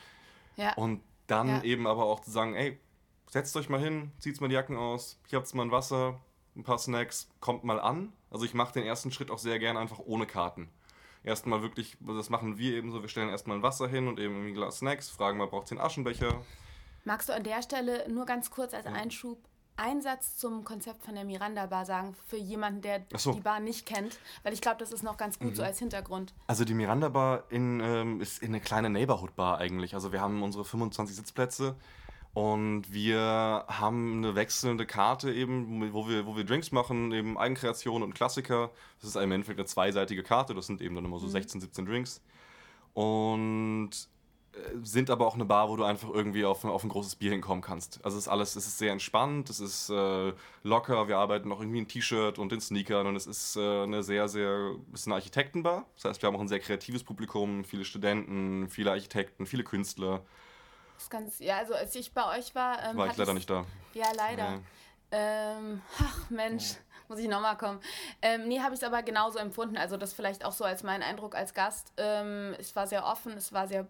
[0.57, 0.73] Ja.
[0.75, 1.63] Und dann ja.
[1.65, 2.79] eben aber auch zu sagen, ey,
[3.29, 6.21] setzt euch mal hin, zieht mal die Jacken aus, hier habt mal ein Wasser,
[6.55, 8.13] ein paar Snacks, kommt mal an.
[8.31, 10.69] Also ich mache den ersten Schritt auch sehr gerne einfach ohne Karten
[11.25, 14.47] erstmal wirklich, das machen wir eben so, wir stellen erstmal ein Wasser hin und eben
[14.47, 16.43] ein Glas Snacks, fragen mal, braucht ihr einen Aschenbecher?
[17.05, 19.39] Magst du an der Stelle nur ganz kurz als Einschub
[19.77, 23.33] einen Satz zum Konzept von der Miranda Bar sagen, für jemanden, der so.
[23.33, 24.19] die Bar nicht kennt?
[24.43, 25.55] Weil ich glaube, das ist noch ganz gut mhm.
[25.57, 26.33] so als Hintergrund.
[26.47, 29.95] Also die Miranda Bar in, ähm, ist in eine kleine Neighborhood Bar eigentlich.
[29.95, 31.75] Also wir haben unsere 25 Sitzplätze
[32.35, 38.03] und wir haben eine wechselnde Karte eben, wo wir, wo wir Drinks machen, eben Eigenkreation
[38.03, 38.71] und Klassiker.
[39.01, 41.31] Das ist im Endeffekt eine zweiseitige Karte, das sind eben dann immer so mhm.
[41.31, 42.21] 16, 17 Drinks.
[42.93, 43.91] Und
[44.53, 47.31] äh, sind aber auch eine Bar, wo du einfach irgendwie auf, auf ein großes Bier
[47.31, 48.05] hinkommen kannst.
[48.05, 50.33] Also es ist alles, es ist sehr entspannt, es ist äh,
[50.65, 54.03] locker, wir arbeiten auch irgendwie in T-Shirt und in Sneakern und es ist äh, eine
[54.03, 55.87] sehr, sehr, es ist eine Architektenbar.
[55.95, 60.25] Das heißt, wir haben auch ein sehr kreatives Publikum, viele Studenten, viele Architekten, viele Künstler.
[60.97, 62.83] Das ganz, ja, also als ich bei euch war.
[62.83, 63.65] Ähm, war ich leider nicht da.
[63.95, 64.51] Ja, leider.
[64.51, 64.63] Nee.
[65.11, 66.79] Ähm, ach Mensch, ja.
[67.09, 67.81] muss ich nochmal kommen.
[68.23, 69.77] Ähm, nee, habe ich es aber genauso empfunden.
[69.77, 71.93] Also das vielleicht auch so als mein Eindruck als Gast.
[71.97, 73.87] Ähm, es war sehr offen, es war sehr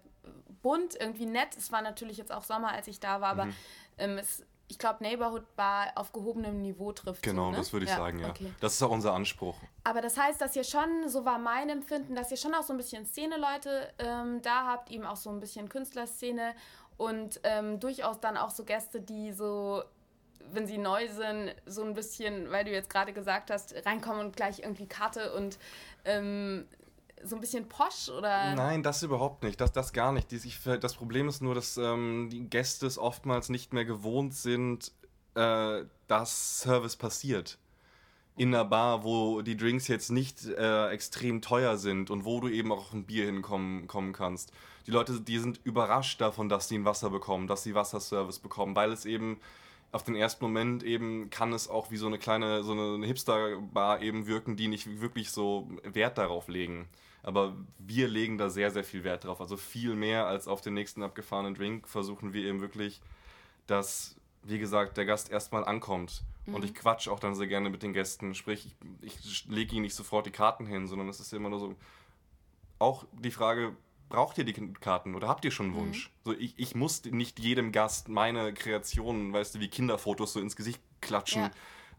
[0.62, 1.56] bunt, irgendwie nett.
[1.56, 3.54] Es war natürlich jetzt auch Sommer, als ich da war, aber mhm.
[3.98, 7.22] ähm, es, ich glaube, Neighborhood Bar auf gehobenem Niveau trifft.
[7.22, 7.56] Genau, so, ne?
[7.58, 8.30] das würde ich ja, sagen, ja.
[8.30, 8.52] Okay.
[8.60, 9.56] Das ist auch unser Anspruch.
[9.84, 12.72] Aber das heißt, dass ihr schon, so war mein Empfinden, dass ihr schon auch so
[12.72, 16.54] ein bisschen Szene-Leute ähm, da habt, eben auch so ein bisschen Künstlerszene
[16.96, 19.82] und ähm, durchaus dann auch so Gäste, die so,
[20.52, 24.36] wenn sie neu sind, so ein bisschen, weil du jetzt gerade gesagt hast, reinkommen und
[24.36, 25.58] gleich irgendwie Karte und
[26.04, 26.66] ähm,
[27.22, 28.54] so ein bisschen posch oder?
[28.54, 29.60] Nein, das überhaupt nicht.
[29.60, 30.28] Das, das gar nicht.
[30.82, 34.92] Das Problem ist nur, dass ähm, die Gäste es oftmals nicht mehr gewohnt sind,
[35.34, 37.58] äh, dass Service passiert.
[38.36, 42.48] In einer Bar, wo die Drinks jetzt nicht äh, extrem teuer sind und wo du
[42.48, 44.52] eben auch ein Bier hinkommen kommen kannst.
[44.86, 48.74] Die Leute, die sind überrascht davon, dass sie ein Wasser bekommen, dass sie Wasserservice bekommen,
[48.74, 49.38] weil es eben
[49.92, 54.02] auf den ersten Moment eben kann es auch wie so eine kleine, so eine Hipster-Bar
[54.02, 56.88] eben wirken, die nicht wirklich so Wert darauf legen.
[57.22, 59.40] Aber wir legen da sehr, sehr viel Wert drauf.
[59.40, 63.00] Also viel mehr als auf den nächsten abgefahrenen Drink versuchen wir eben wirklich,
[63.68, 66.24] dass, wie gesagt, der Gast erstmal ankommt.
[66.46, 66.54] Mhm.
[66.54, 68.34] Und ich quatsch auch dann sehr gerne mit den Gästen.
[68.34, 71.58] Sprich, ich, ich lege ihnen nicht sofort die Karten hin, sondern es ist immer nur
[71.58, 71.74] so.
[72.78, 73.76] Auch die Frage,
[74.08, 75.80] braucht ihr die Karten oder habt ihr schon einen mhm.
[75.80, 76.08] Wunsch?
[76.08, 76.12] Mhm.
[76.24, 80.56] So, ich, ich muss nicht jedem Gast meine Kreationen, weißt du, wie Kinderfotos so ins
[80.56, 81.50] Gesicht klatschen,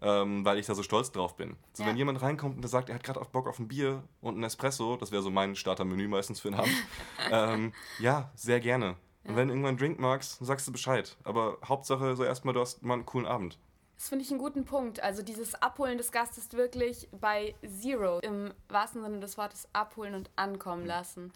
[0.02, 0.22] ja.
[0.22, 1.56] ähm, weil ich da so stolz drauf bin.
[1.74, 1.90] So, ja.
[1.90, 4.38] wenn jemand reinkommt und der sagt, er hat gerade auf Bock auf ein Bier und
[4.38, 6.76] ein Espresso, das wäre so mein Startermenü meistens für den Abend,
[7.32, 8.96] ähm, ja, sehr gerne.
[9.24, 9.32] Ja.
[9.32, 11.18] Und wenn du irgendwann einen Drink magst, sagst du Bescheid.
[11.24, 13.58] Aber Hauptsache so erstmal, du hast mal einen coolen Abend.
[13.98, 15.02] Das finde ich einen guten Punkt.
[15.02, 20.30] Also dieses Abholen des Gastes wirklich bei Zero im wahrsten Sinne des Wortes abholen und
[20.36, 21.32] ankommen lassen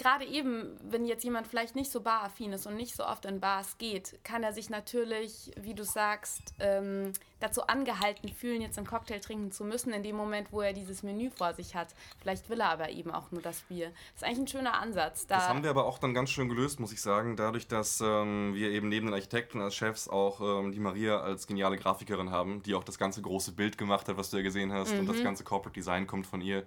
[0.00, 3.38] gerade eben, wenn jetzt jemand vielleicht nicht so baraffin ist und nicht so oft in
[3.38, 8.86] Bars geht, kann er sich natürlich, wie du sagst, ähm, dazu angehalten fühlen, jetzt einen
[8.86, 11.94] Cocktail trinken zu müssen, in dem Moment, wo er dieses Menü vor sich hat.
[12.20, 13.90] Vielleicht will er aber eben auch nur das Bier.
[14.14, 15.26] Das ist eigentlich ein schöner Ansatz.
[15.26, 18.00] Da das haben wir aber auch dann ganz schön gelöst, muss ich sagen, dadurch, dass
[18.00, 22.30] ähm, wir eben neben den Architekten als Chefs auch ähm, die Maria als geniale Grafikerin
[22.30, 25.00] haben, die auch das ganze große Bild gemacht hat, was du ja gesehen hast, mhm.
[25.00, 25.24] und das mhm.
[25.24, 26.64] ganze Corporate Design kommt von ihr.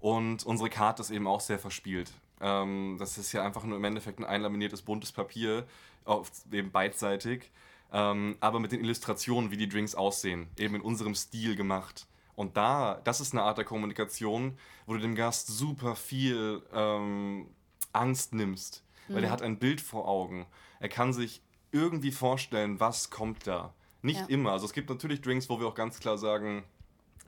[0.00, 2.12] Und unsere Karte ist eben auch sehr verspielt.
[2.42, 5.66] Ähm, das ist ja einfach nur im Endeffekt ein einlaminiertes buntes Papier,
[6.04, 7.50] auf, eben beidseitig,
[7.92, 12.06] ähm, aber mit den Illustrationen, wie die Drinks aussehen, eben in unserem Stil gemacht.
[12.34, 17.46] Und da, das ist eine Art der Kommunikation, wo du dem Gast super viel ähm,
[17.92, 19.24] Angst nimmst, weil mhm.
[19.24, 20.46] er hat ein Bild vor Augen.
[20.80, 23.72] Er kann sich irgendwie vorstellen, was kommt da.
[24.02, 24.26] Nicht ja.
[24.26, 24.52] immer.
[24.52, 26.64] Also es gibt natürlich Drinks, wo wir auch ganz klar sagen,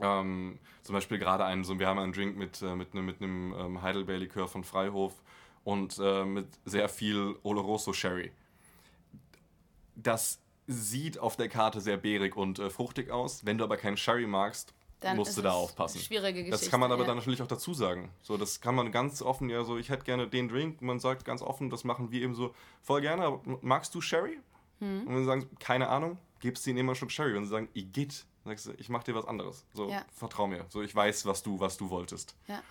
[0.00, 3.22] ähm, zum Beispiel gerade einen, so, wir haben einen Drink mit, äh, mit, einem, mit
[3.22, 5.22] einem ähm, Heidelbeer-Likör von Freihof
[5.64, 8.32] und äh, mit sehr viel Oloroso Sherry.
[9.96, 13.44] Das sieht auf der Karte sehr beerig und äh, fruchtig aus.
[13.44, 16.00] Wenn du aber keinen Sherry magst, dann musst du da aufpassen.
[16.00, 16.64] Schwierige Geschichte.
[16.64, 17.08] Das kann man aber ja.
[17.08, 18.10] dann natürlich auch dazu sagen.
[18.22, 20.80] So, das kann man ganz offen, ja, so, ich hätte gerne den Drink.
[20.80, 23.38] Man sagt ganz offen, das machen wir eben so voll gerne.
[23.60, 24.38] magst du Sherry?
[24.80, 25.06] Hm.
[25.06, 27.36] Und wenn sie sagen, keine Ahnung, gibst du ihnen immer Schluck Sherry.
[27.36, 27.68] Und sie sagen,
[28.44, 29.64] sagst du, ich mach dir was anderes.
[29.72, 30.04] So, ja.
[30.12, 30.66] vertrau mir.
[30.68, 32.34] So, ich weiß, was du, was du wolltest.
[32.46, 32.62] Ja.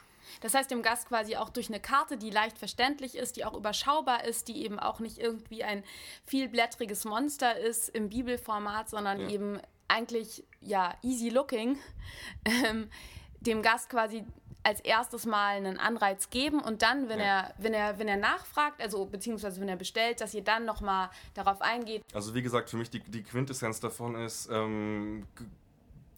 [0.42, 3.54] Das heißt, dem Gast quasi auch durch eine Karte, die leicht verständlich ist, die auch
[3.54, 5.84] überschaubar ist, die eben auch nicht irgendwie ein
[6.26, 9.30] vielblättriges Monster ist im Bibelformat, sondern ja.
[9.30, 11.78] eben eigentlich ja easy looking,
[12.46, 12.90] ähm,
[13.42, 14.26] dem Gast quasi
[14.64, 17.26] als erstes mal einen Anreiz geben und dann, wenn ja.
[17.26, 21.10] er, wenn er, wenn er nachfragt, also beziehungsweise wenn er bestellt, dass ihr dann nochmal
[21.34, 22.02] darauf eingeht.
[22.14, 25.28] Also wie gesagt, für mich die, die Quintessenz davon ist, ähm,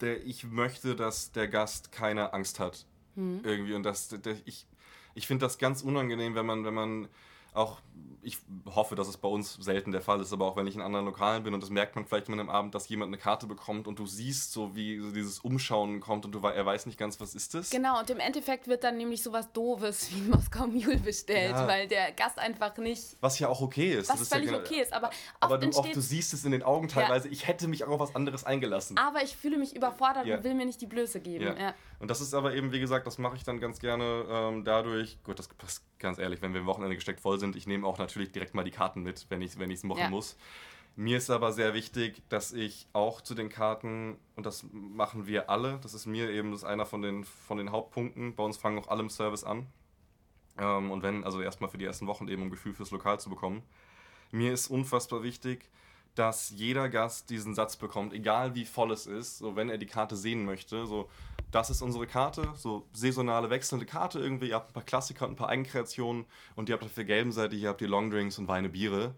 [0.02, 2.86] der, ich möchte, dass der Gast keine Angst hat.
[3.16, 3.42] Mhm.
[3.44, 3.74] Irgendwie.
[3.74, 4.66] Und das, der, ich,
[5.14, 7.08] ich finde das ganz unangenehm, wenn man, wenn man
[7.56, 7.80] auch,
[8.22, 10.82] ich hoffe, dass es bei uns selten der Fall ist, aber auch wenn ich in
[10.82, 13.46] anderen Lokalen bin und das merkt man vielleicht mal am Abend, dass jemand eine Karte
[13.46, 16.98] bekommt und du siehst so, wie so dieses Umschauen kommt und du, er weiß nicht
[16.98, 17.70] ganz, was ist das.
[17.70, 21.68] Genau, und im Endeffekt wird dann nämlich sowas Doofes wie Moskau Mule bestellt, ja.
[21.68, 23.16] weil der Gast einfach nicht...
[23.22, 24.10] Was ja auch okay ist.
[24.10, 26.88] Was völlig ja, okay ist, aber Aber du, auch, du siehst es in den Augen
[26.88, 27.32] teilweise, ja.
[27.32, 28.98] ich hätte mich auch auf was anderes eingelassen.
[28.98, 31.56] Aber ich fühle mich überfordert und will mir nicht die Blöße geben.
[32.00, 35.22] Und das ist aber eben, wie gesagt, das mache ich dann ganz gerne ähm, dadurch,
[35.24, 37.98] gut, das passt ganz ehrlich, wenn wir am Wochenende gesteckt voll sind, ich nehme auch
[37.98, 40.10] natürlich direkt mal die Karten mit, wenn ich es wenn machen ja.
[40.10, 40.38] muss.
[40.98, 45.50] Mir ist aber sehr wichtig, dass ich auch zu den Karten, und das machen wir
[45.50, 48.56] alle, das ist mir eben das ist einer von den, von den Hauptpunkten, bei uns
[48.58, 49.68] fangen auch alle im Service an.
[50.58, 53.30] Ähm, und wenn, also erstmal für die ersten Wochen eben ein Gefühl fürs Lokal zu
[53.30, 53.64] bekommen.
[54.32, 55.70] Mir ist unfassbar wichtig,
[56.16, 59.86] dass jeder Gast diesen Satz bekommt, egal wie voll es ist, so wenn er die
[59.86, 61.10] Karte sehen möchte, so
[61.52, 64.50] das ist unsere Karte, so saisonale wechselnde Karte irgendwie.
[64.50, 66.26] Ihr habt ein paar Klassiker und ein paar Eigenkreationen
[66.56, 69.16] und ihr habt auf der gelben Seite, hier habt ihr Longdrinks und Weine, Biere.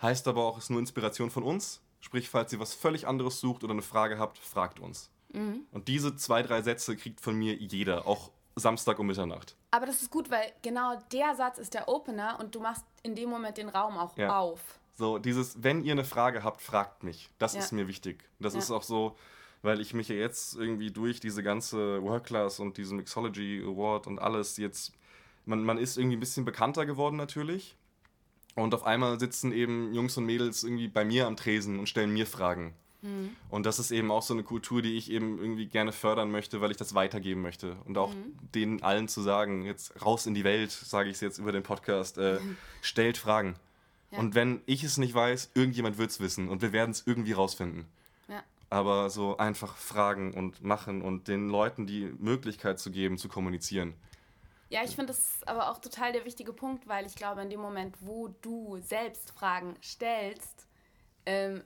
[0.00, 1.82] Heißt aber auch, es ist nur Inspiration von uns.
[2.00, 5.10] Sprich, falls ihr was völlig anderes sucht oder eine Frage habt, fragt uns.
[5.32, 5.66] Mhm.
[5.72, 9.56] Und diese zwei, drei Sätze kriegt von mir jeder, auch Samstag um Mitternacht.
[9.70, 13.14] Aber das ist gut, weil genau der Satz ist der Opener und du machst in
[13.14, 14.38] dem Moment den Raum auch ja.
[14.38, 14.77] auf.
[14.98, 17.30] So, dieses, wenn ihr eine Frage habt, fragt mich.
[17.38, 17.60] Das ja.
[17.60, 18.24] ist mir wichtig.
[18.40, 18.58] Das ja.
[18.58, 19.16] ist auch so,
[19.62, 24.18] weil ich mich ja jetzt irgendwie durch diese ganze Work-Class und diesen Mixology Award und
[24.18, 24.92] alles jetzt,
[25.46, 27.76] man, man ist irgendwie ein bisschen bekannter geworden natürlich.
[28.56, 32.12] Und auf einmal sitzen eben Jungs und Mädels irgendwie bei mir am Tresen und stellen
[32.12, 32.74] mir Fragen.
[33.02, 33.36] Mhm.
[33.50, 36.60] Und das ist eben auch so eine Kultur, die ich eben irgendwie gerne fördern möchte,
[36.60, 37.76] weil ich das weitergeben möchte.
[37.84, 38.36] Und auch mhm.
[38.52, 41.62] denen allen zu sagen, jetzt raus in die Welt, sage ich es jetzt über den
[41.62, 42.56] Podcast, äh, mhm.
[42.82, 43.54] stellt Fragen.
[44.10, 44.18] Ja.
[44.18, 47.32] Und wenn ich es nicht weiß, irgendjemand wird es wissen und wir werden es irgendwie
[47.32, 47.86] rausfinden.
[48.70, 53.94] aber so einfach fragen und machen und den Leuten die Möglichkeit zu geben, zu kommunizieren.
[54.70, 57.60] Ja, ich finde das aber auch total der wichtige Punkt, weil ich glaube, in dem
[57.60, 60.66] Moment, wo du selbst Fragen stellst,
[61.24, 61.62] ähm,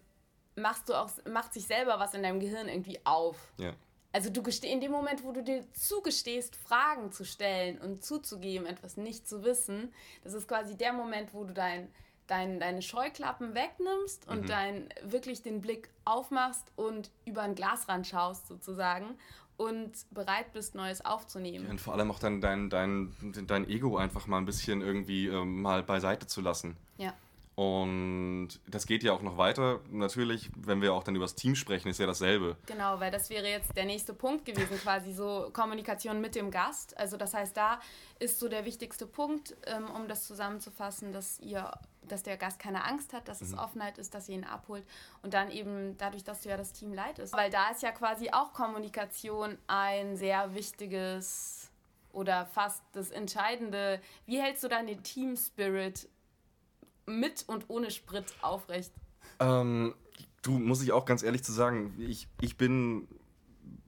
[0.55, 3.37] machst du auch, macht sich selber was in deinem Gehirn irgendwie auf.
[3.59, 3.75] Ja.
[4.13, 8.97] Also du in dem Moment, wo du dir zugestehst, Fragen zu stellen und zuzugeben, etwas
[8.99, 11.89] nicht zu wissen, das ist quasi der Moment, wo du dein,
[12.27, 14.47] dein, deine Scheuklappen wegnimmst und mhm.
[14.47, 19.17] dein, wirklich den Blick aufmachst und über ein Glasrand schaust sozusagen
[19.57, 21.65] und bereit bist, Neues aufzunehmen.
[21.67, 23.13] Ja, und vor allem auch dein, dein, dein,
[23.47, 26.77] dein Ego einfach mal ein bisschen irgendwie ähm, mal beiseite zu lassen.
[26.97, 27.15] Ja.
[27.55, 29.81] Und das geht ja auch noch weiter.
[29.91, 32.57] Natürlich, wenn wir auch dann über das Team sprechen, ist ja dasselbe.
[32.65, 36.97] Genau, weil das wäre jetzt der nächste Punkt gewesen, quasi so Kommunikation mit dem Gast.
[36.97, 37.81] Also das heißt, da
[38.19, 41.71] ist so der wichtigste Punkt, ähm, um das zusammenzufassen, dass ihr,
[42.09, 43.59] dass der Gast keine Angst hat, dass es mhm.
[43.59, 44.85] Offenheit ist, dass ihr ihn abholt
[45.23, 47.35] und dann eben dadurch, dass du ja das Team leitest.
[47.35, 51.71] Weil da ist ja quasi auch Kommunikation ein sehr wichtiges
[52.13, 54.01] oder fast das Entscheidende.
[54.25, 56.09] Wie hältst du dann den Team Spirit
[57.21, 58.93] mit und ohne Sprit aufrecht?
[59.41, 59.95] Ähm,
[60.43, 63.09] du, muss ich auch ganz ehrlich zu sagen, ich, ich bin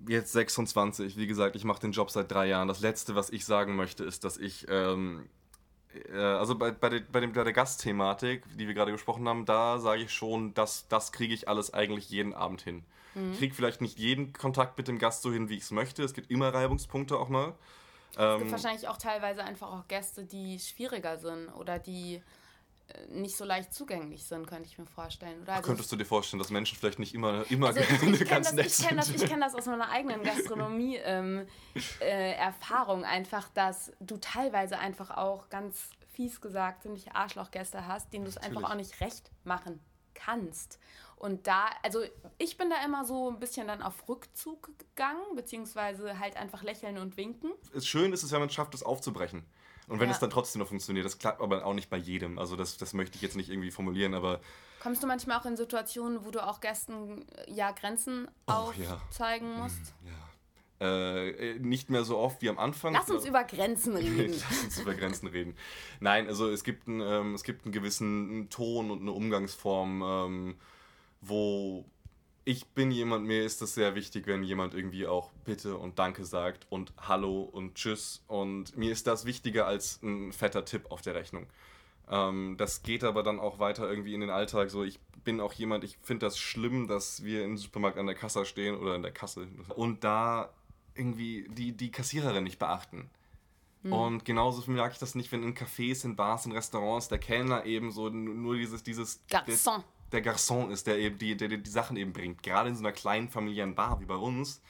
[0.08, 1.16] jetzt 26.
[1.16, 2.68] Wie gesagt, ich mache den Job seit drei Jahren.
[2.68, 5.28] Das Letzte, was ich sagen möchte, ist, dass ich, ähm,
[6.12, 9.44] äh, also bei, bei, der, bei, dem, bei der Gastthematik, die wir gerade gesprochen haben,
[9.44, 12.84] da sage ich schon, dass das kriege ich alles eigentlich jeden Abend hin.
[13.14, 13.32] Mhm.
[13.32, 16.02] Ich kriege vielleicht nicht jeden Kontakt mit dem Gast so hin, wie ich es möchte.
[16.02, 17.54] Es gibt immer Reibungspunkte auch mal.
[18.10, 22.22] Es gibt ähm, wahrscheinlich auch teilweise einfach auch Gäste, die schwieriger sind oder die
[23.08, 25.42] nicht so leicht zugänglich sind, könnte ich mir vorstellen.
[25.42, 28.52] Oder also Könntest du dir vorstellen, dass Menschen vielleicht nicht immer, immer also ich, ganz
[28.52, 28.84] nett sind?
[28.84, 35.10] Ich kenne das, das aus meiner eigenen Gastronomie-Erfahrung ähm, äh, einfach, dass du teilweise einfach
[35.10, 39.80] auch ganz fies gesagt ziemlich Arschlochgäste hast, denen du es einfach auch nicht recht machen
[40.14, 40.78] kannst.
[41.16, 42.02] Und da, also
[42.38, 46.98] ich bin da immer so ein bisschen dann auf Rückzug gegangen, beziehungsweise halt einfach lächeln
[46.98, 47.52] und winken.
[47.80, 49.44] Schön ist es, wenn man es schafft, es aufzubrechen.
[49.88, 50.14] Und wenn ja.
[50.14, 52.38] es dann trotzdem noch funktioniert, das klappt aber auch nicht bei jedem.
[52.38, 54.40] Also das, das möchte ich jetzt nicht irgendwie formulieren, aber.
[54.82, 59.62] Kommst du manchmal auch in Situationen, wo du auch Gästen ja Grenzen oh, aufzeigen ja.
[59.62, 59.94] musst?
[60.02, 60.14] Mhm, ja.
[60.80, 62.94] Äh, nicht mehr so oft wie am Anfang.
[62.94, 64.34] Lass uns über Grenzen reden.
[64.50, 65.56] Lass uns über Grenzen reden.
[66.00, 70.56] Nein, also es gibt, ein, ähm, es gibt einen gewissen Ton und eine Umgangsform, ähm,
[71.20, 71.84] wo
[72.44, 76.24] ich bin jemand, mir ist das sehr wichtig, wenn jemand irgendwie auch Bitte und Danke
[76.24, 78.22] sagt und Hallo und Tschüss.
[78.26, 81.46] Und mir ist das wichtiger als ein fetter Tipp auf der Rechnung.
[82.10, 84.70] Ähm, das geht aber dann auch weiter irgendwie in den Alltag.
[84.70, 88.14] So, ich bin auch jemand, ich finde das schlimm, dass wir im Supermarkt an der
[88.14, 90.50] Kasse stehen oder in der Kasse und da
[90.94, 93.08] irgendwie die, die Kassiererin nicht beachten.
[93.82, 93.92] Mhm.
[93.92, 97.64] Und genauso merke ich das nicht, wenn in Cafés, in Bars, in Restaurants der Kellner
[97.64, 99.24] eben so nur dieses, dieses.
[99.30, 99.82] Garçon
[100.14, 102.42] der Garçon ist, der eben die, der, die Sachen eben bringt.
[102.42, 104.62] Gerade in so einer kleinen familiären Bar wie bei uns.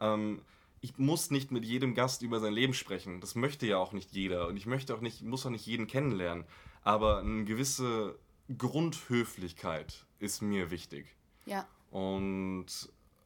[0.00, 0.42] Ähm,
[0.80, 3.20] ich muss nicht mit jedem Gast über sein Leben sprechen.
[3.20, 4.46] Das möchte ja auch nicht jeder.
[4.48, 6.44] Und ich möchte auch nicht, muss auch nicht jeden kennenlernen.
[6.82, 8.18] Aber eine gewisse
[8.56, 11.16] Grundhöflichkeit ist mir wichtig.
[11.44, 11.66] Ja.
[11.90, 12.66] Und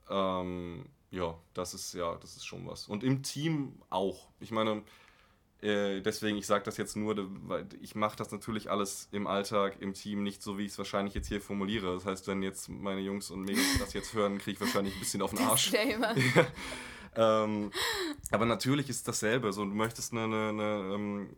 [0.08, 2.88] ähm, ja, das ist ja, das ist schon was.
[2.88, 4.28] Und im Team auch.
[4.40, 4.82] Ich meine,
[5.62, 9.76] äh, deswegen, ich sage das jetzt nur, weil ich mache das natürlich alles im Alltag,
[9.80, 11.92] im Team nicht so, wie ich es wahrscheinlich jetzt hier formuliere.
[11.94, 15.00] Das heißt, wenn jetzt meine Jungs und Mädels das jetzt hören, kriege ich wahrscheinlich ein
[15.00, 15.72] bisschen auf den Arsch.
[17.16, 17.70] ähm,
[18.30, 19.52] aber natürlich ist es dasselbe.
[19.52, 21.30] So, du möchtest eine, eine, eine, ähm,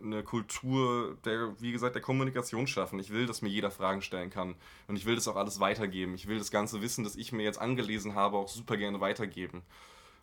[0.00, 3.00] eine, Kultur der, wie gesagt, der Kommunikation schaffen.
[3.00, 4.54] Ich will, dass mir jeder Fragen stellen kann.
[4.86, 6.14] Und ich will das auch alles weitergeben.
[6.14, 9.62] Ich will das ganze Wissen, das ich mir jetzt angelesen habe, auch super gerne weitergeben.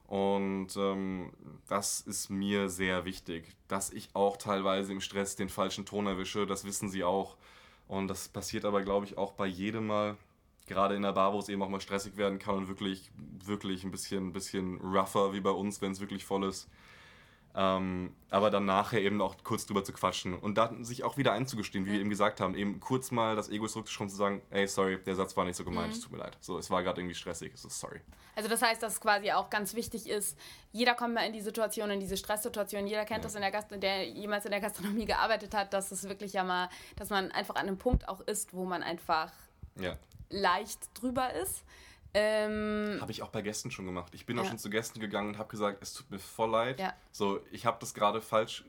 [0.08, 1.32] Und ähm,
[1.68, 6.46] das ist mir sehr wichtig, dass ich auch teilweise im Stress den falschen Ton erwische,
[6.46, 7.38] das wissen sie auch.
[7.88, 10.18] Und das passiert aber, glaube ich, auch bei jedem Mal,
[10.68, 13.12] gerade in der Bar, wo es eben auch mal stressig werden kann und wirklich,
[13.46, 16.70] wirklich ein bisschen, ein bisschen rougher wie bei uns, wenn es wirklich voll ist.
[17.56, 21.34] Ähm, aber dann nachher eben auch kurz drüber zu quatschen und dann sich auch wieder
[21.34, 24.68] einzugestehen, wie wir eben gesagt haben, eben kurz mal das Ego zurückzuschrauben zu sagen, ey,
[24.68, 25.94] sorry, der Satz war nicht so gemeint, mhm.
[25.94, 26.36] es tut mir leid.
[26.40, 28.02] So, es war gerade irgendwie stressig, es ist sorry.
[28.36, 30.36] Also das heißt, dass es quasi auch ganz wichtig ist,
[30.72, 33.24] jeder kommt mal in die Situation, in diese Stresssituation, jeder kennt ja.
[33.26, 36.44] das in der Gast der jemals in der Gastronomie gearbeitet hat, dass es wirklich ja
[36.44, 39.32] mal, dass man einfach an einem Punkt auch ist, wo man einfach
[39.80, 39.96] ja.
[40.30, 41.64] leicht drüber ist.
[42.16, 44.14] Ähm, habe ich auch bei Gästen schon gemacht.
[44.14, 44.44] Ich bin ja.
[44.44, 46.80] auch schon zu Gästen gegangen und habe gesagt, es tut mir voll leid.
[46.80, 46.94] Ja.
[47.12, 48.64] So, ich habe das gerade falsch,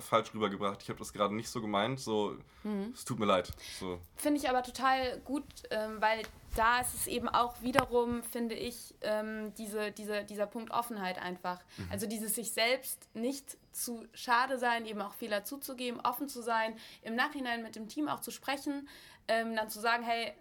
[0.00, 0.82] falsch rübergebracht.
[0.82, 2.00] Ich habe das gerade nicht so gemeint.
[2.00, 2.92] So, mhm.
[2.92, 3.52] es tut mir leid.
[3.78, 4.00] So.
[4.16, 6.22] Finde ich aber total gut, ähm, weil
[6.56, 11.60] da ist es eben auch wiederum, finde ich, ähm, diese, diese, dieser Punkt Offenheit einfach.
[11.76, 11.88] Mhm.
[11.92, 16.76] Also dieses sich selbst nicht zu schade sein, eben auch Fehler zuzugeben, offen zu sein,
[17.02, 18.88] im Nachhinein mit dem Team auch zu sprechen,
[19.28, 20.32] ähm, dann zu sagen, hey,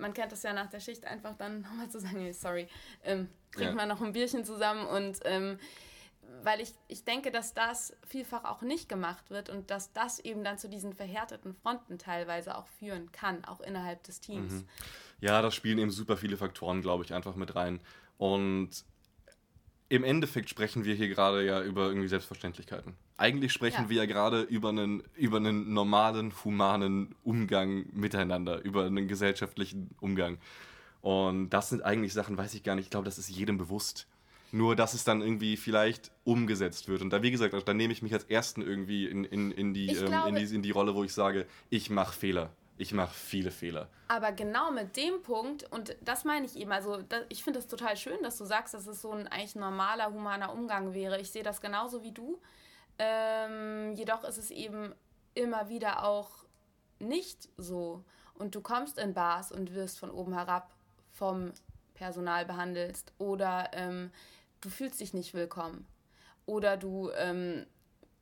[0.00, 2.68] man kennt das ja nach der Schicht einfach dann nochmal zu sagen, hey, sorry,
[3.04, 3.82] ähm, trinken ja.
[3.82, 5.58] wir noch ein Bierchen zusammen und ähm,
[6.42, 10.44] weil ich, ich denke, dass das vielfach auch nicht gemacht wird und dass das eben
[10.44, 14.52] dann zu diesen verhärteten Fronten teilweise auch führen kann, auch innerhalb des Teams.
[14.52, 14.68] Mhm.
[15.20, 17.80] Ja, da spielen eben super viele Faktoren, glaube ich, einfach mit rein.
[18.16, 18.84] Und
[19.90, 22.94] im Endeffekt sprechen wir hier gerade ja über irgendwie Selbstverständlichkeiten.
[23.16, 23.90] Eigentlich sprechen ja.
[23.90, 30.38] wir ja gerade über einen, über einen normalen, humanen Umgang miteinander, über einen gesellschaftlichen Umgang.
[31.02, 34.06] Und das sind eigentlich Sachen, weiß ich gar nicht, ich glaube, das ist jedem bewusst.
[34.52, 37.02] Nur, dass es dann irgendwie vielleicht umgesetzt wird.
[37.02, 39.88] Und da, wie gesagt, da nehme ich mich als Ersten irgendwie in, in, in, die,
[39.88, 42.50] ähm, glaube, in, die, in die Rolle, wo ich sage, ich mache Fehler.
[42.80, 43.88] Ich mache viele Fehler.
[44.08, 47.68] Aber genau mit dem Punkt, und das meine ich eben, also das, ich finde es
[47.68, 51.20] total schön, dass du sagst, dass es so ein eigentlich normaler, humaner Umgang wäre.
[51.20, 52.40] Ich sehe das genauso wie du.
[52.98, 54.94] Ähm, jedoch ist es eben
[55.34, 56.30] immer wieder auch
[57.00, 58.02] nicht so.
[58.32, 60.72] Und du kommst in Bars und wirst von oben herab
[61.10, 61.52] vom
[61.92, 64.10] Personal behandelt oder ähm,
[64.62, 65.86] du fühlst dich nicht willkommen.
[66.46, 67.66] Oder du ähm,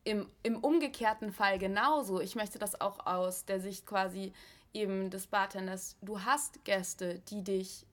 [0.08, 2.20] im, im umgekehrten Fall genauso.
[2.20, 4.32] Ich möchte das auch aus der Sicht quasi
[4.72, 5.96] eben des Bartenders.
[6.00, 7.86] Du hast Gäste, die dich,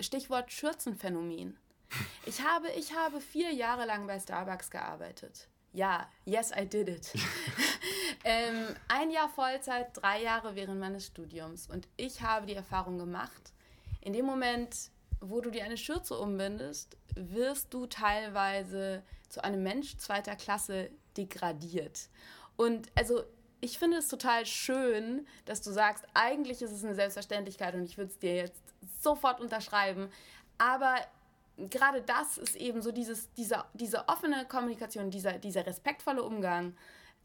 [0.00, 1.58] Stichwort Schürzenphänomen.
[2.24, 5.48] Ich habe, ich habe vier Jahre lang bei Starbucks gearbeitet.
[5.72, 7.12] Ja, yes, I did it.
[8.24, 11.68] ähm, ein Jahr Vollzeit, drei Jahre während meines Studiums.
[11.68, 13.52] Und ich habe die Erfahrung gemacht,
[14.00, 19.96] in dem Moment, wo du dir eine Schürze umbindest, wirst du teilweise zu einem Mensch
[19.96, 22.08] zweiter Klasse degradiert.
[22.56, 23.22] Und also
[23.60, 27.98] ich finde es total schön, dass du sagst, eigentlich ist es eine Selbstverständlichkeit und ich
[27.98, 28.62] würde es dir jetzt
[29.00, 30.10] sofort unterschreiben.
[30.58, 30.96] Aber
[31.56, 36.74] gerade das ist eben so dieses, diese, diese offene Kommunikation, dieser, dieser respektvolle Umgang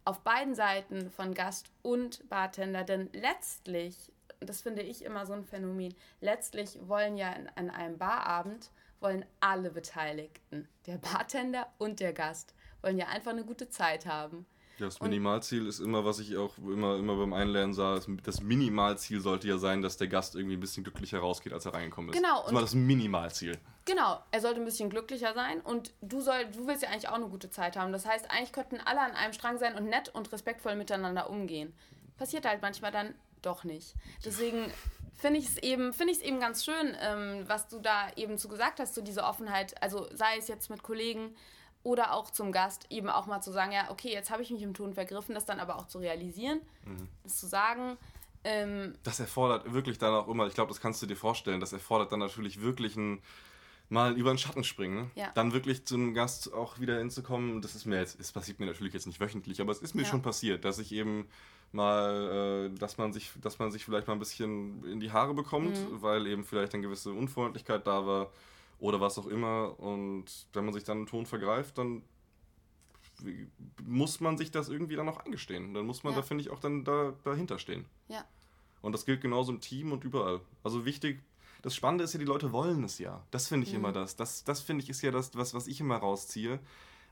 [0.04, 2.84] auf beiden Seiten von Gast und Bartender.
[2.84, 8.72] Denn letztlich, das finde ich immer so ein Phänomen, letztlich wollen ja an einem Barabend
[9.02, 12.55] wollen alle Beteiligten, der Bartender und der Gast,
[12.86, 14.46] wollen ja einfach eine gute Zeit haben.
[14.78, 19.22] Ja, das Minimalziel ist immer, was ich auch immer, immer beim Einlernen sah, das Minimalziel
[19.22, 22.18] sollte ja sein, dass der Gast irgendwie ein bisschen glücklicher rausgeht, als er reingekommen ist.
[22.18, 22.44] Genau.
[22.44, 23.58] Das war das Minimalziel.
[23.86, 27.14] Genau, er sollte ein bisschen glücklicher sein und du, soll, du willst ja eigentlich auch
[27.14, 27.94] eine gute Zeit haben.
[27.94, 31.74] Das heißt, eigentlich könnten alle an einem Strang sein und nett und respektvoll miteinander umgehen.
[32.18, 33.94] Passiert halt manchmal dann doch nicht.
[34.26, 34.72] Deswegen
[35.14, 38.80] finde ich es eben, find eben ganz schön, ähm, was du da eben zu gesagt
[38.80, 41.34] hast, so diese Offenheit, also sei es jetzt mit Kollegen
[41.86, 44.64] oder auch zum Gast, eben auch mal zu sagen, ja, okay, jetzt habe ich mich
[44.64, 47.08] im Ton vergriffen, das dann aber auch zu realisieren, mhm.
[47.24, 47.98] das zu sagen.
[48.44, 51.74] Ähm, das erfordert wirklich dann auch immer, ich glaube, das kannst du dir vorstellen, das
[51.74, 53.22] erfordert dann natürlich wirklich ein
[53.88, 54.96] mal über den Schatten springen.
[54.96, 55.12] Ne?
[55.14, 55.32] Ja.
[55.36, 57.62] Dann wirklich zum Gast auch wieder hinzukommen.
[57.62, 60.02] Das ist mir jetzt, es passiert mir natürlich jetzt nicht wöchentlich, aber es ist mir
[60.02, 60.08] ja.
[60.08, 61.28] schon passiert, dass ich eben
[61.72, 65.36] mal, äh, dass man sich, dass man sich vielleicht mal ein bisschen in die Haare
[65.36, 66.02] bekommt, mhm.
[66.02, 68.32] weil eben vielleicht eine gewisse Unfreundlichkeit da war
[68.80, 69.80] oder was auch immer.
[69.80, 72.04] Und wenn man sich dann einen Ton vergreift, dann
[73.84, 75.74] muss man sich das irgendwie dann auch eingestehen.
[75.74, 76.20] Dann muss man ja.
[76.20, 77.86] da, finde ich, auch dann da, dahinter stehen.
[78.08, 78.26] Ja.
[78.82, 80.42] Und das gilt genauso im Team und überall.
[80.64, 81.22] Also wichtig,
[81.62, 83.26] das Spannende ist ja, die Leute wollen es ja.
[83.32, 83.80] Das finde ich mhm.
[83.80, 84.16] immer das.
[84.16, 86.60] Das, das finde ich ist ja das, was, was ich immer rausziehe.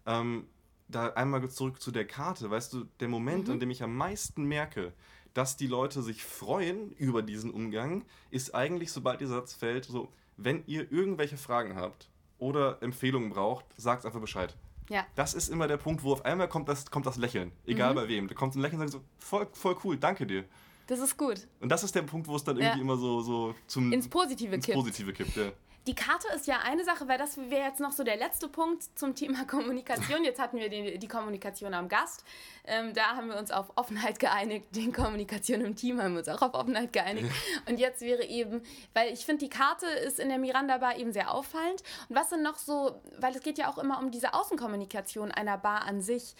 [0.05, 0.45] Ähm,
[0.87, 3.53] da einmal zurück zu der Karte, weißt du, der Moment, mhm.
[3.53, 4.93] an dem ich am meisten merke,
[5.33, 10.11] dass die Leute sich freuen über diesen Umgang, ist eigentlich, sobald dieser Satz fällt, so,
[10.37, 14.55] wenn ihr irgendwelche Fragen habt oder Empfehlungen braucht, sagt einfach Bescheid.
[14.89, 15.05] Ja.
[15.15, 17.51] Das ist immer der Punkt, wo auf einmal kommt das, kommt das Lächeln.
[17.65, 17.95] Egal mhm.
[17.95, 18.27] bei wem.
[18.27, 20.43] Da kommt ein Lächeln und sagt so, voll, voll cool, danke dir.
[20.87, 21.47] Das ist gut.
[21.61, 22.83] Und das ist der Punkt, wo es dann irgendwie ja.
[22.83, 24.75] immer so, so zum ins Positive ins kippt.
[24.75, 25.51] Positive kippt ja.
[25.85, 28.83] Die Karte ist ja eine Sache, weil das wäre jetzt noch so der letzte Punkt
[28.97, 30.23] zum Thema Kommunikation.
[30.23, 32.23] Jetzt hatten wir die, die Kommunikation am Gast.
[32.65, 34.67] Ähm, da haben wir uns auf Offenheit geeinigt.
[34.71, 37.29] Die Kommunikation im Team haben wir uns auch auf Offenheit geeinigt.
[37.67, 38.61] Und jetzt wäre eben,
[38.93, 41.83] weil ich finde, die Karte ist in der Miranda Bar eben sehr auffallend.
[42.07, 45.57] Und was sind noch so, weil es geht ja auch immer um diese Außenkommunikation einer
[45.57, 46.35] Bar an sich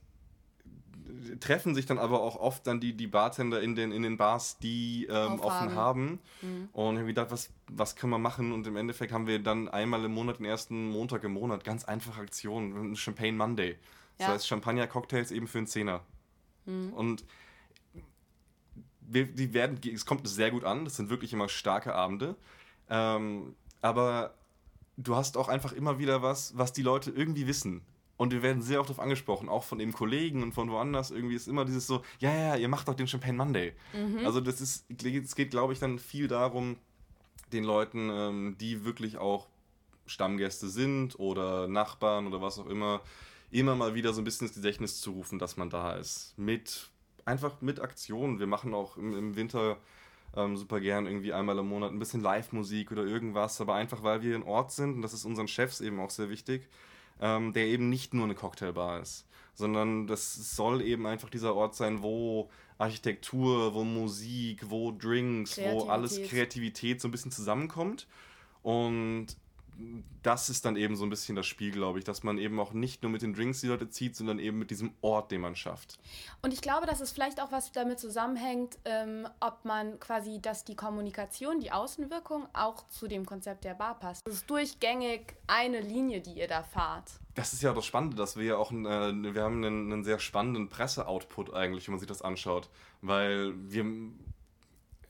[1.39, 4.59] treffen sich dann aber auch oft dann die, die Bartender in den, in den Bars,
[4.59, 6.19] die ähm, offen haben.
[6.43, 6.69] Mhm.
[6.73, 8.53] Und ich habe gedacht, was, was können wir machen?
[8.53, 11.85] Und im Endeffekt haben wir dann einmal im Monat, den ersten Montag im Monat, ganz
[11.85, 12.97] einfache Aktionen.
[12.97, 13.77] Champagne Monday.
[14.19, 14.35] Das ja.
[14.35, 16.03] heißt Champagner-Cocktails eben für einen Zehner.
[16.67, 16.93] Mhm.
[16.93, 17.25] Und
[19.01, 20.85] wir, die werden, es kommt sehr gut an.
[20.85, 22.37] Das sind wirklich immer starke Abende.
[22.89, 24.35] Ähm, aber
[24.97, 27.83] du hast auch einfach immer wieder was, was die Leute irgendwie wissen.
[28.17, 31.11] Und wir werden sehr oft darauf angesprochen, auch von eben Kollegen und von woanders.
[31.11, 33.73] Irgendwie ist immer dieses so, ja, ja, ihr macht doch den Champagne Monday.
[33.95, 34.27] Mhm.
[34.27, 36.77] Also das ist, es geht, glaube ich, dann viel darum,
[37.53, 39.49] den Leuten, ähm, die wirklich auch
[40.05, 43.01] Stammgäste sind oder Nachbarn oder was auch immer,
[43.51, 46.35] immer mal wieder so ein bisschen ins Gedächtnis zu rufen, dass man da ist.
[46.37, 46.89] Mit,
[47.25, 48.39] einfach mit Aktionen.
[48.39, 49.77] Wir machen auch im, im Winter
[50.37, 54.23] ähm, super gern irgendwie einmal im Monat ein bisschen Live-Musik oder irgendwas, aber einfach weil
[54.23, 56.69] wir ein Ort sind, und das ist unseren Chefs eben auch sehr wichtig,
[57.21, 61.75] ähm, der eben nicht nur eine Cocktailbar ist, sondern das soll eben einfach dieser Ort
[61.75, 62.49] sein, wo
[62.79, 68.07] Architektur, wo Musik, wo Drinks, wo alles Kreativität so ein bisschen zusammenkommt.
[68.63, 69.27] Und
[70.23, 72.73] das ist dann eben so ein bisschen das Spiel, glaube ich, dass man eben auch
[72.73, 75.57] nicht nur mit den Drinks die Leute zieht, sondern eben mit diesem Ort, den man
[75.57, 75.99] schafft.
[76.43, 80.65] Und ich glaube, dass es vielleicht auch was damit zusammenhängt, ähm, ob man quasi, dass
[80.65, 84.27] die Kommunikation, die Außenwirkung auch zu dem Konzept der Bar passt.
[84.27, 87.11] Es ist durchgängig eine Linie, die ihr da fahrt.
[87.35, 90.19] Das ist ja das Spannende, dass wir ja auch, äh, wir haben einen, einen sehr
[90.19, 92.69] spannenden Presseoutput eigentlich, wenn man sich das anschaut,
[93.01, 93.85] weil wir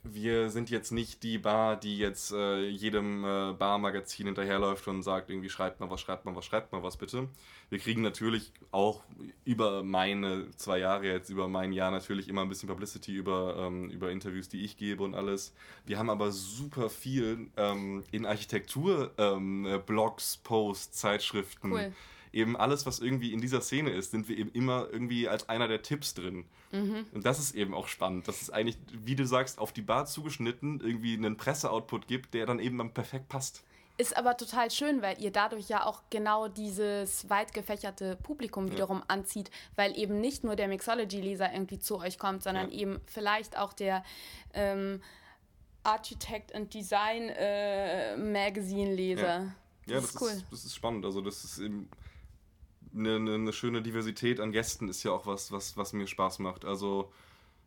[0.03, 5.29] wir sind jetzt nicht die Bar, die jetzt äh, jedem äh, Barmagazin hinterherläuft und sagt,
[5.29, 7.29] irgendwie schreibt mal was, schreibt mal was, schreibt mal was bitte.
[7.69, 9.03] Wir kriegen natürlich auch
[9.45, 13.89] über meine zwei Jahre jetzt, über mein Jahr natürlich immer ein bisschen Publicity über, ähm,
[13.89, 15.53] über Interviews, die ich gebe und alles.
[15.85, 21.71] Wir haben aber super viel ähm, in Architektur, ähm, Blogs, Posts, Zeitschriften.
[21.71, 21.93] Cool
[22.33, 25.67] eben alles, was irgendwie in dieser Szene ist, sind wir eben immer irgendwie als einer
[25.67, 26.45] der Tipps drin.
[26.71, 27.05] Mhm.
[27.13, 30.05] Und das ist eben auch spannend, dass es eigentlich, wie du sagst, auf die Bar
[30.05, 33.63] zugeschnitten irgendwie einen Presseoutput gibt, der dann eben perfekt passt.
[33.97, 38.99] Ist aber total schön, weil ihr dadurch ja auch genau dieses weit gefächerte Publikum wiederum
[38.99, 39.05] ja.
[39.09, 42.79] anzieht, weil eben nicht nur der Mixology-Leser irgendwie zu euch kommt, sondern ja.
[42.79, 44.03] eben vielleicht auch der
[44.53, 45.01] ähm,
[45.83, 49.39] Architect and Design äh, Magazine-Leser.
[49.43, 49.55] Ja.
[49.87, 50.29] Ja, das, das ist cool.
[50.29, 51.05] Ist, das ist spannend.
[51.05, 51.89] Also das ist eben
[52.95, 56.65] eine, eine, schöne Diversität an Gästen ist ja auch was, was, was mir Spaß macht.
[56.65, 57.11] Also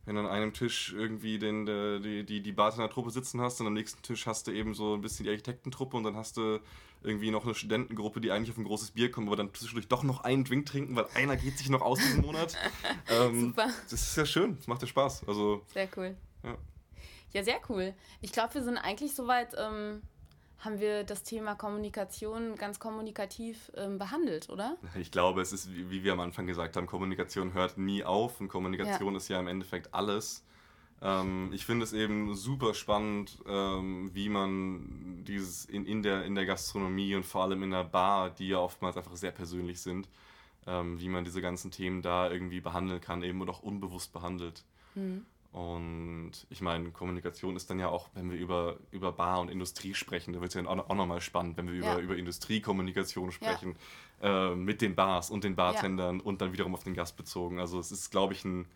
[0.05, 3.73] wenn du an einem Tisch irgendwie den, die, die, die Bartender-Truppe sitzen hast und am
[3.73, 6.61] nächsten Tisch hast du eben so ein bisschen die Architektentruppe und dann hast du
[7.03, 10.03] irgendwie noch eine Studentengruppe, die eigentlich auf ein großes Bier kommt, aber dann zwischendurch doch
[10.03, 12.57] noch einen Drink trinken, weil einer geht sich noch aus diesen Monat.
[13.09, 13.69] ähm, Super.
[13.91, 15.29] Das ist ja schön, das macht ja Spaß.
[15.29, 16.17] Also, sehr cool.
[16.43, 16.57] Ja,
[17.33, 17.95] ja sehr cool.
[18.21, 19.55] Ich glaube, wir sind eigentlich soweit...
[19.59, 20.03] Ähm
[20.59, 24.77] haben wir das Thema Kommunikation ganz kommunikativ ähm, behandelt, oder?
[24.99, 28.49] Ich glaube, es ist, wie wir am Anfang gesagt haben, Kommunikation hört nie auf und
[28.49, 29.17] Kommunikation ja.
[29.17, 30.45] ist ja im Endeffekt alles.
[31.03, 36.35] Ähm, ich finde es eben super spannend, ähm, wie man dieses in, in, der, in
[36.35, 40.09] der Gastronomie und vor allem in der Bar, die ja oftmals einfach sehr persönlich sind,
[40.67, 44.65] ähm, wie man diese ganzen Themen da irgendwie behandeln kann, eben und auch unbewusst behandelt.
[44.95, 45.27] Mhm.
[45.55, 49.95] Und ich meine, Kommunikation ist dann ja auch, wenn wir über, über Bar und Industrie
[49.95, 51.93] sprechen, da wird es ja auch, auch nochmal spannend, wenn wir ja.
[51.93, 53.77] über, über Industriekommunikation sprechen,
[54.21, 54.51] ja.
[54.51, 56.25] äh, mit den Bars und den Bartendern ja.
[56.25, 57.61] und dann wiederum auf den Gast bezogen.
[57.61, 58.67] Also es ist, glaube ich, ein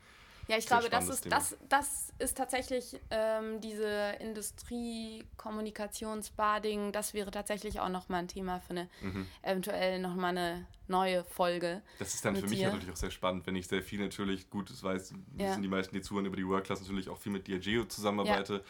[0.49, 7.81] ja, ich glaube, das ist, das, das ist tatsächlich ähm, diese Industrie-Kommunikationsbading, das wäre tatsächlich
[7.81, 9.27] auch nochmal ein Thema für eine mhm.
[9.43, 11.83] eventuell nochmal eine neue Folge.
[11.99, 12.69] Das ist dann für mich dir.
[12.69, 15.51] natürlich auch sehr spannend, wenn ich sehr viel natürlich, gut, das weiß, ja.
[15.51, 18.65] wissen die meisten, die zuhören über die Work-Class natürlich auch viel mit Diageo zusammenarbeite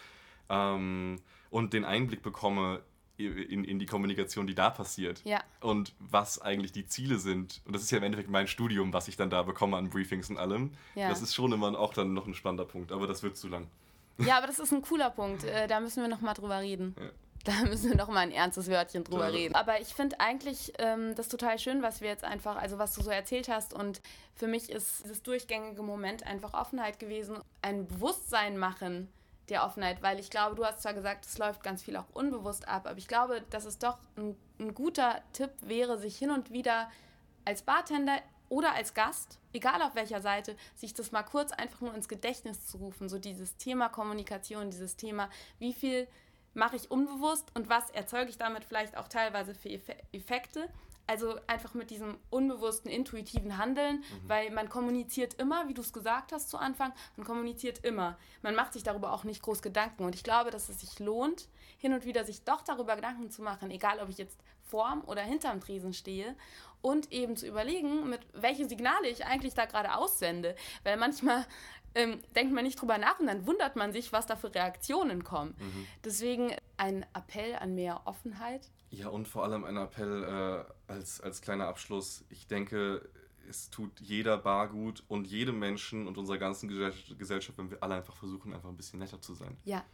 [0.50, 0.74] ja.
[0.74, 2.82] ähm, und den Einblick bekomme
[3.18, 5.20] in, in die Kommunikation, die da passiert.
[5.24, 5.42] Ja.
[5.60, 7.60] Und was eigentlich die Ziele sind.
[7.64, 10.30] Und das ist ja im Endeffekt mein Studium, was ich dann da bekomme an Briefings
[10.30, 10.72] und allem.
[10.94, 11.08] Ja.
[11.08, 13.66] Das ist schon immer auch dann noch ein spannender Punkt, aber das wird zu lang.
[14.18, 15.44] Ja, aber das ist ein cooler Punkt.
[15.44, 16.94] Äh, da müssen wir nochmal drüber reden.
[16.98, 17.10] Ja.
[17.44, 19.30] Da müssen wir noch mal ein ernstes Wörtchen drüber ja.
[19.30, 19.54] reden.
[19.54, 23.02] Aber ich finde eigentlich ähm, das total schön, was wir jetzt einfach, also was du
[23.02, 23.72] so erzählt hast.
[23.72, 24.00] Und
[24.34, 27.38] für mich ist dieses durchgängige Moment einfach Offenheit gewesen.
[27.62, 29.08] Ein Bewusstsein machen
[29.50, 32.68] der Offenheit, weil ich glaube, du hast zwar gesagt, es läuft ganz viel auch unbewusst
[32.68, 36.50] ab, aber ich glaube, dass es doch ein, ein guter Tipp wäre, sich hin und
[36.50, 36.90] wieder
[37.44, 38.18] als Bartender
[38.48, 42.66] oder als Gast, egal auf welcher Seite, sich das mal kurz einfach nur ins Gedächtnis
[42.66, 43.08] zu rufen.
[43.08, 45.28] So dieses Thema Kommunikation, dieses Thema,
[45.58, 46.08] wie viel
[46.54, 49.70] mache ich unbewusst und was erzeuge ich damit vielleicht auch teilweise für
[50.12, 50.68] Effekte.
[51.08, 54.28] Also einfach mit diesem unbewussten, intuitiven Handeln, mhm.
[54.28, 58.18] weil man kommuniziert immer, wie du es gesagt hast zu Anfang, man kommuniziert immer.
[58.42, 60.04] Man macht sich darüber auch nicht groß Gedanken.
[60.04, 61.48] Und ich glaube, dass es sich lohnt,
[61.78, 64.38] hin und wieder sich doch darüber Gedanken zu machen, egal ob ich jetzt
[64.68, 66.36] vorm oder hinterm Tresen stehe
[66.82, 70.54] und eben zu überlegen, mit welche Signale ich eigentlich da gerade aussende.
[70.84, 71.46] Weil manchmal
[71.94, 75.24] ähm, denkt man nicht drüber nach und dann wundert man sich, was da für Reaktionen
[75.24, 75.56] kommen.
[75.58, 75.86] Mhm.
[76.04, 78.68] Deswegen ein Appell an mehr Offenheit.
[78.90, 82.24] Ja, und vor allem ein Appell äh, als, als kleiner Abschluss.
[82.30, 83.08] Ich denke,
[83.48, 87.96] es tut jeder Bar gut und jedem Menschen und unserer ganzen Gesellschaft, wenn wir alle
[87.96, 89.56] einfach versuchen, einfach ein bisschen netter zu sein.
[89.64, 89.84] Ja.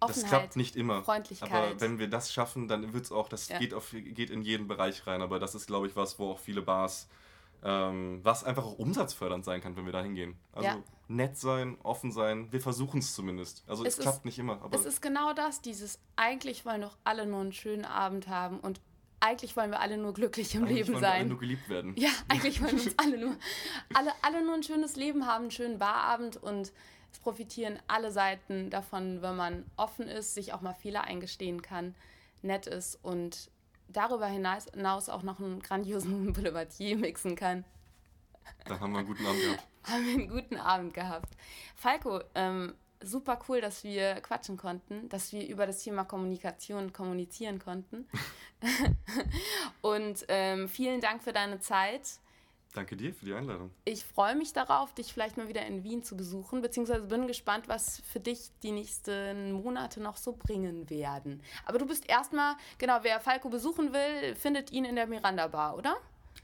[0.00, 1.02] Offenheit, das klappt nicht immer.
[1.02, 1.52] Freundlichkeit.
[1.52, 3.58] Aber wenn wir das schaffen, dann wird es auch, das ja.
[3.58, 5.20] geht, auf, geht in jeden Bereich rein.
[5.20, 7.08] Aber das ist, glaube ich, was, wo auch viele Bars,
[7.62, 10.36] ähm, was einfach auch umsatzfördernd sein kann, wenn wir da hingehen.
[10.52, 12.50] Also ja nett sein, offen sein.
[12.52, 13.64] Wir versuchen es zumindest.
[13.66, 14.62] Also es, es klappt nicht immer.
[14.62, 18.60] Aber es ist genau das, dieses eigentlich wollen doch alle nur einen schönen Abend haben
[18.60, 18.80] und
[19.18, 21.12] eigentlich wollen wir alle nur glücklich im eigentlich Leben wollen sein.
[21.12, 21.94] Wir alle nur geliebt werden.
[21.96, 23.36] Ja, eigentlich wollen wir uns alle nur,
[23.92, 26.72] alle, alle nur ein schönes Leben haben, einen schönen Barabend und
[27.12, 31.96] es profitieren alle Seiten davon, wenn man offen ist, sich auch mal Fehler eingestehen kann,
[32.40, 33.50] nett ist und
[33.92, 37.64] darüber hinaus auch noch einen grandiosen Boulevardier mixen kann.
[38.64, 39.66] Da haben wir einen guten Abend gehabt.
[39.84, 41.36] haben wir einen guten Abend gehabt.
[41.76, 47.58] Falco, ähm, super cool, dass wir quatschen konnten, dass wir über das Thema Kommunikation kommunizieren
[47.58, 48.06] konnten.
[49.80, 52.20] Und ähm, vielen Dank für deine Zeit.
[52.72, 53.72] Danke dir für die Einladung.
[53.84, 57.66] Ich freue mich darauf, dich vielleicht mal wieder in Wien zu besuchen, beziehungsweise bin gespannt,
[57.66, 61.42] was für dich die nächsten Monate noch so bringen werden.
[61.66, 65.76] Aber du bist erstmal, genau, wer Falco besuchen will, findet ihn in der Miranda Bar,
[65.76, 65.96] oder?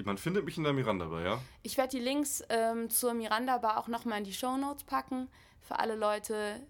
[0.04, 1.40] Man findet mich in der Miranda Bar, ja?
[1.62, 5.28] Ich werde die Links ähm, zur Miranda Bar auch nochmal in die Show Notes packen.
[5.60, 6.60] Für alle Leute,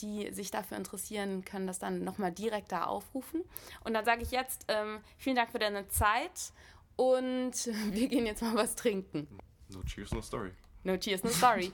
[0.00, 3.42] die sich dafür interessieren, können das dann nochmal direkt da aufrufen.
[3.82, 6.52] Und dann sage ich jetzt ähm, vielen Dank für deine Zeit
[6.96, 7.52] und
[7.92, 9.26] wir gehen jetzt mal was trinken.
[9.68, 10.52] No cheers, no story.
[10.84, 11.72] No cheers, no story.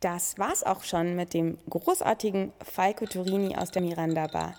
[0.00, 4.54] Das war's auch schon mit dem großartigen Falco Turini aus der Miranda Bar.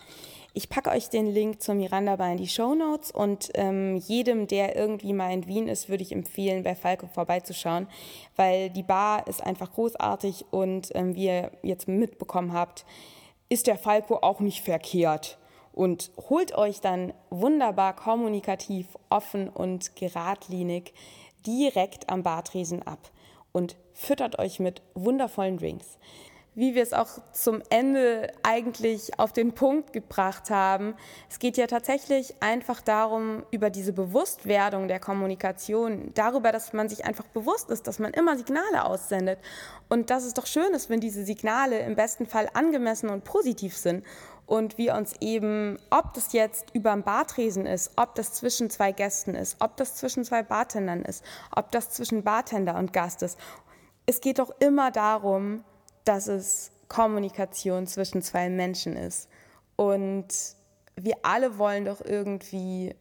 [0.53, 4.47] Ich packe euch den Link zur Miranda Bar in die Show Notes und ähm, jedem,
[4.47, 7.87] der irgendwie mal in Wien ist, würde ich empfehlen, bei Falco vorbeizuschauen,
[8.35, 12.85] weil die Bar ist einfach großartig und ähm, wie ihr jetzt mitbekommen habt,
[13.47, 15.37] ist der Falco auch nicht verkehrt
[15.71, 20.93] und holt euch dann wunderbar kommunikativ, offen und geradlinig
[21.47, 23.09] direkt am Bartresen ab
[23.53, 25.97] und füttert euch mit wundervollen Drinks.
[26.53, 30.95] Wie wir es auch zum Ende eigentlich auf den Punkt gebracht haben,
[31.29, 37.05] es geht ja tatsächlich einfach darum, über diese Bewusstwerdung der Kommunikation, darüber, dass man sich
[37.05, 39.39] einfach bewusst ist, dass man immer Signale aussendet.
[39.87, 43.77] Und dass es doch schön ist, wenn diese Signale im besten Fall angemessen und positiv
[43.77, 44.05] sind
[44.45, 48.91] und wir uns eben, ob das jetzt über dem Bartresen ist, ob das zwischen zwei
[48.91, 51.23] Gästen ist, ob das zwischen zwei Bartendern ist,
[51.55, 53.39] ob das zwischen Bartender und Gast ist,
[54.05, 55.63] es geht doch immer darum,
[56.03, 59.29] dass es Kommunikation zwischen zwei Menschen ist.
[59.75, 60.27] Und
[60.95, 62.95] wir alle wollen doch irgendwie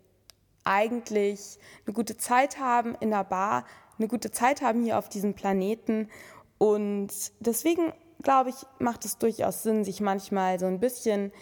[0.65, 3.65] eigentlich eine gute Zeit haben in der Bar,
[3.99, 6.09] eine gute Zeit haben hier auf diesem Planeten.
[6.59, 7.93] Und deswegen
[8.23, 11.33] glaube ich, macht es durchaus Sinn, sich manchmal so ein bisschen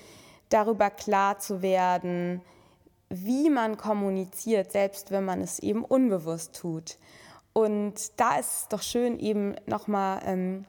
[0.49, 2.41] darüber klar zu werden,
[3.11, 6.99] wie man kommuniziert, selbst wenn man es eben unbewusst tut.
[7.53, 10.65] Und da ist es doch schön, eben nochmal ähm,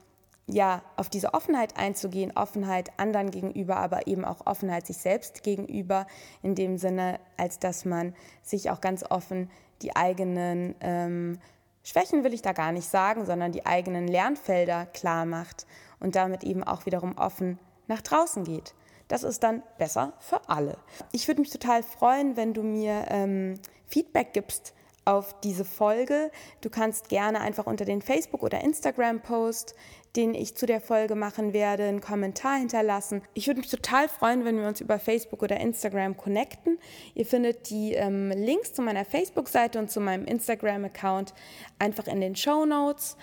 [0.52, 6.06] ja, auf diese Offenheit einzugehen, Offenheit anderen gegenüber, aber eben auch Offenheit sich selbst gegenüber,
[6.42, 9.50] in dem Sinne, als dass man sich auch ganz offen
[9.82, 11.38] die eigenen ähm,
[11.82, 15.66] Schwächen will ich da gar nicht sagen, sondern die eigenen Lernfelder klar macht
[15.98, 18.74] und damit eben auch wiederum offen nach draußen geht.
[19.08, 20.76] Das ist dann besser für alle.
[21.10, 23.54] Ich würde mich total freuen, wenn du mir ähm,
[23.86, 24.74] Feedback gibst
[25.04, 26.30] auf diese Folge.
[26.60, 29.74] Du kannst gerne einfach unter den Facebook- oder Instagram-Post,
[30.16, 33.22] den ich zu der Folge machen werde, einen Kommentar hinterlassen.
[33.34, 36.78] Ich würde mich total freuen, wenn wir uns über Facebook oder Instagram connecten.
[37.14, 41.32] Ihr findet die ähm, Links zu meiner Facebook-Seite und zu meinem Instagram-Account
[41.78, 43.16] einfach in den Show Notes.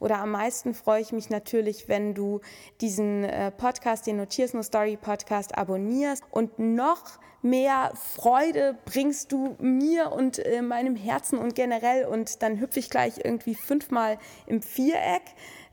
[0.00, 2.40] Oder am meisten freue ich mich natürlich, wenn du
[2.80, 9.56] diesen äh, Podcast, den Notierst No Story Podcast, abonnierst und noch mehr Freude bringst du
[9.60, 14.62] mir und äh, meinem Herzen und generell und dann hüpfe ich gleich irgendwie fünfmal im
[14.62, 15.22] Viereck.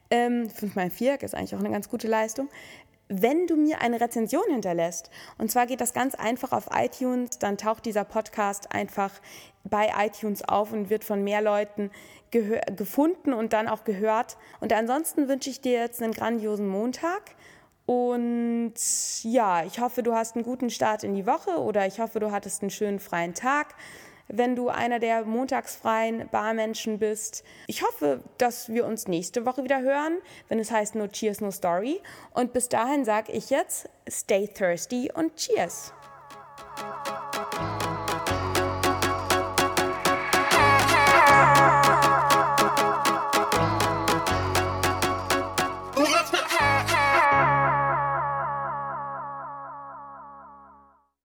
[0.09, 2.49] Ähm, fünfmal im Viereck ist eigentlich auch eine ganz gute Leistung.
[3.13, 5.09] wenn du mir eine Rezension hinterlässt.
[5.37, 9.11] Und zwar geht das ganz einfach auf iTunes, dann taucht dieser Podcast einfach
[9.65, 11.91] bei iTunes auf und wird von mehr Leuten
[12.31, 14.37] gefunden und dann auch gehört.
[14.61, 17.35] Und ansonsten wünsche ich dir jetzt einen grandiosen Montag.
[17.91, 18.73] Und
[19.23, 22.31] ja, ich hoffe, du hast einen guten Start in die Woche oder ich hoffe, du
[22.31, 23.75] hattest einen schönen freien Tag
[24.33, 27.43] wenn du einer der montagsfreien Barmenschen bist.
[27.67, 31.51] Ich hoffe, dass wir uns nächste Woche wieder hören, wenn es heißt No Cheers, No
[31.51, 31.99] Story.
[32.33, 35.91] Und bis dahin sage ich jetzt, stay thirsty und Cheers.